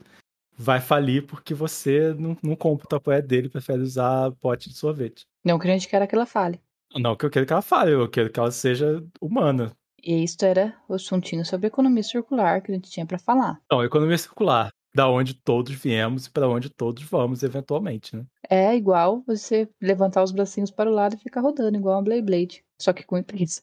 vai 0.56 0.80
falir 0.80 1.26
porque 1.26 1.54
você 1.54 2.14
não, 2.14 2.36
não 2.42 2.56
compra 2.56 2.86
o 2.86 2.88
Tupperware 2.88 3.26
dele, 3.26 3.48
prefere 3.48 3.82
usar 3.82 4.32
pote 4.32 4.68
de 4.68 4.76
sorvete. 4.76 5.26
Não 5.44 5.58
que 5.58 5.68
a 5.68 5.70
gente 5.70 5.88
quer 5.88 6.06
que 6.06 6.14
ela 6.14 6.26
fale. 6.26 6.60
Não 6.96 7.16
que 7.16 7.26
eu 7.26 7.30
quero 7.30 7.44
que 7.44 7.52
ela 7.52 7.62
fale, 7.62 7.92
eu 7.92 8.08
quero 8.08 8.30
que 8.30 8.38
ela 8.38 8.50
seja 8.50 9.04
humana. 9.20 9.76
E 10.04 10.22
isso 10.22 10.36
era 10.42 10.76
o 10.86 10.94
assuntinho 10.94 11.44
sobre 11.46 11.68
economia 11.68 12.02
circular 12.02 12.60
que 12.60 12.70
a 12.70 12.74
gente 12.74 12.90
tinha 12.90 13.06
para 13.06 13.18
falar. 13.18 13.58
Então, 13.64 13.82
economia 13.82 14.18
circular, 14.18 14.68
da 14.94 15.08
onde 15.08 15.32
todos 15.32 15.74
viemos 15.74 16.26
e 16.26 16.30
para 16.30 16.46
onde 16.46 16.68
todos 16.68 17.02
vamos 17.04 17.42
eventualmente, 17.42 18.14
né? 18.14 18.24
É 18.50 18.76
igual 18.76 19.22
você 19.26 19.66
levantar 19.80 20.22
os 20.22 20.30
bracinhos 20.30 20.70
para 20.70 20.90
o 20.90 20.94
lado 20.94 21.16
e 21.16 21.18
ficar 21.18 21.40
rodando, 21.40 21.78
igual 21.78 21.96
uma 21.96 22.04
Beyblade, 22.04 22.62
só 22.78 22.92
que 22.92 23.02
com 23.02 23.16
empresa. 23.16 23.62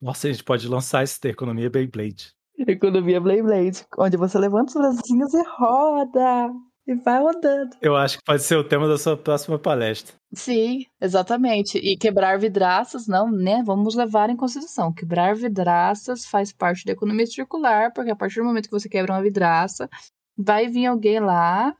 Nossa, 0.00 0.28
a 0.28 0.30
gente 0.30 0.44
pode 0.44 0.68
lançar 0.68 1.02
esse 1.02 1.18
ter, 1.18 1.30
economia 1.30 1.70
Beyblade. 1.70 2.34
Economia 2.58 3.20
Beyblade, 3.20 3.86
onde 3.98 4.16
você 4.18 4.38
levanta 4.38 4.68
os 4.68 4.74
bracinhos 4.74 5.32
e 5.32 5.42
roda. 5.58 6.52
E 6.86 6.94
vai 6.94 7.20
rodando. 7.20 7.76
Eu 7.82 7.96
acho 7.96 8.18
que 8.18 8.24
pode 8.24 8.42
ser 8.42 8.56
o 8.56 8.62
tema 8.62 8.86
da 8.86 8.96
sua 8.96 9.16
próxima 9.16 9.58
palestra. 9.58 10.14
Sim, 10.32 10.84
exatamente. 11.00 11.78
E 11.78 11.96
quebrar 11.96 12.38
vidraças, 12.38 13.08
não, 13.08 13.28
né? 13.30 13.62
Vamos 13.66 13.96
levar 13.96 14.30
em 14.30 14.36
consideração. 14.36 14.92
Quebrar 14.92 15.34
vidraças 15.34 16.24
faz 16.24 16.52
parte 16.52 16.84
da 16.84 16.92
economia 16.92 17.26
circular, 17.26 17.92
porque 17.92 18.10
a 18.10 18.16
partir 18.16 18.38
do 18.38 18.44
momento 18.44 18.66
que 18.66 18.78
você 18.78 18.88
quebra 18.88 19.12
uma 19.14 19.22
vidraça, 19.22 19.90
vai 20.38 20.68
vir 20.68 20.86
alguém 20.86 21.18
lá 21.18 21.74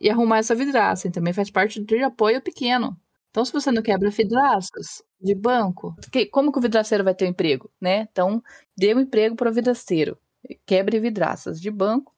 e 0.00 0.08
arrumar 0.08 0.38
essa 0.38 0.54
vidraça. 0.54 1.06
E 1.06 1.10
também 1.10 1.34
faz 1.34 1.50
parte 1.50 1.82
de 1.82 2.02
apoio 2.02 2.40
pequeno. 2.40 2.96
Então, 3.28 3.44
se 3.44 3.52
você 3.52 3.70
não 3.70 3.82
quebra 3.82 4.08
vidraças 4.08 5.02
de 5.20 5.34
banco, 5.34 5.94
como 6.30 6.50
que 6.50 6.58
o 6.58 6.62
vidraceiro 6.62 7.04
vai 7.04 7.14
ter 7.14 7.26
um 7.26 7.28
emprego, 7.28 7.70
né? 7.78 8.08
Então, 8.10 8.42
dê 8.74 8.94
um 8.94 9.00
emprego 9.00 9.36
para 9.36 9.50
o 9.50 9.52
vidraceiro. 9.52 10.16
Quebre 10.64 10.98
vidraças 10.98 11.60
de 11.60 11.70
banco 11.70 12.15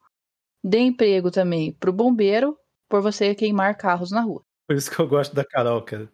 dê 0.63 0.81
emprego 0.81 1.31
também 1.31 1.73
pro 1.73 1.93
bombeiro 1.93 2.59
por 2.89 3.03
você 3.03 3.35
queimar 3.35 3.77
carros 3.77 4.11
na 4.11 4.23
rua. 4.23 4.43
Por 4.67 4.77
isso 4.77 4.91
que 4.91 4.99
eu 4.99 5.09
gosto 5.09 5.35
da 5.35 5.45
Carol, 5.45 5.83
cara. 5.83 6.11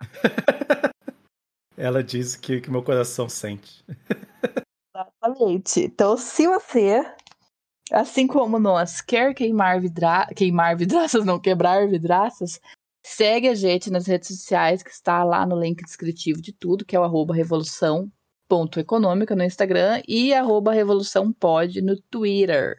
Ela 1.76 2.02
diz 2.02 2.36
que, 2.36 2.60
que 2.60 2.70
meu 2.70 2.82
coração 2.82 3.28
sente. 3.28 3.84
Exatamente. 4.94 5.80
Então, 5.80 6.16
se 6.16 6.46
você, 6.46 7.04
assim 7.92 8.26
como 8.26 8.58
nós, 8.58 9.00
quer 9.00 9.34
queimar, 9.34 9.80
vidra... 9.80 10.26
queimar 10.34 10.76
vidraças, 10.76 11.24
não 11.26 11.38
quebrar 11.38 11.88
vidraças, 11.88 12.60
segue 13.04 13.48
a 13.48 13.54
gente 13.54 13.90
nas 13.90 14.06
redes 14.06 14.28
sociais, 14.28 14.82
que 14.82 14.90
está 14.90 15.22
lá 15.22 15.46
no 15.46 15.58
link 15.58 15.84
descritivo 15.84 16.40
de 16.40 16.52
tudo, 16.52 16.84
que 16.84 16.96
é 16.96 17.00
o 17.00 17.04
arroba 17.04 17.34
revolução.econômica 17.34 19.36
no 19.36 19.44
Instagram 19.44 20.02
e 20.08 20.32
arroba 20.32 20.72
revoluçãopod 20.72 21.82
no 21.82 22.00
Twitter 22.02 22.76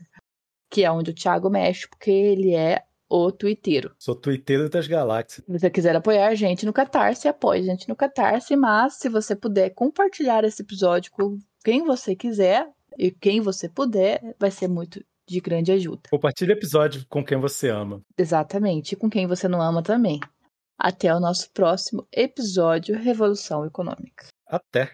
que 0.69 0.83
é 0.83 0.91
onde 0.91 1.11
o 1.11 1.13
Thiago 1.13 1.49
mexe, 1.49 1.87
porque 1.87 2.11
ele 2.11 2.53
é 2.53 2.83
o 3.09 3.31
twitteiro. 3.31 3.95
Sou 3.97 4.15
twitteiro 4.15 4.69
das 4.69 4.87
galáxias. 4.87 5.45
Se 5.45 5.51
você 5.59 5.69
quiser 5.69 5.95
apoiar 5.95 6.27
a 6.27 6.35
gente 6.35 6.65
no 6.65 6.73
Catarse, 6.73 7.27
apoie 7.27 7.59
a 7.59 7.63
gente 7.63 7.87
no 7.87 7.95
Catarse, 7.95 8.55
mas 8.55 8.95
se 8.95 9.09
você 9.09 9.35
puder 9.35 9.69
compartilhar 9.71 10.43
esse 10.43 10.61
episódio 10.61 11.11
com 11.11 11.37
quem 11.63 11.83
você 11.83 12.15
quiser 12.15 12.67
e 12.97 13.11
quem 13.11 13.41
você 13.41 13.69
puder, 13.69 14.35
vai 14.39 14.51
ser 14.51 14.67
muito 14.67 15.03
de 15.27 15.39
grande 15.39 15.71
ajuda. 15.71 16.03
Compartilhe 16.09 16.51
o 16.51 16.57
episódio 16.57 17.05
com 17.09 17.23
quem 17.23 17.39
você 17.39 17.69
ama. 17.69 18.01
Exatamente, 18.17 18.93
e 18.93 18.95
com 18.95 19.09
quem 19.09 19.27
você 19.27 19.47
não 19.47 19.61
ama 19.61 19.83
também. 19.83 20.19
Até 20.77 21.13
o 21.13 21.19
nosso 21.19 21.51
próximo 21.51 22.07
episódio 22.11 22.97
Revolução 22.97 23.65
Econômica. 23.65 24.27
Até! 24.47 24.91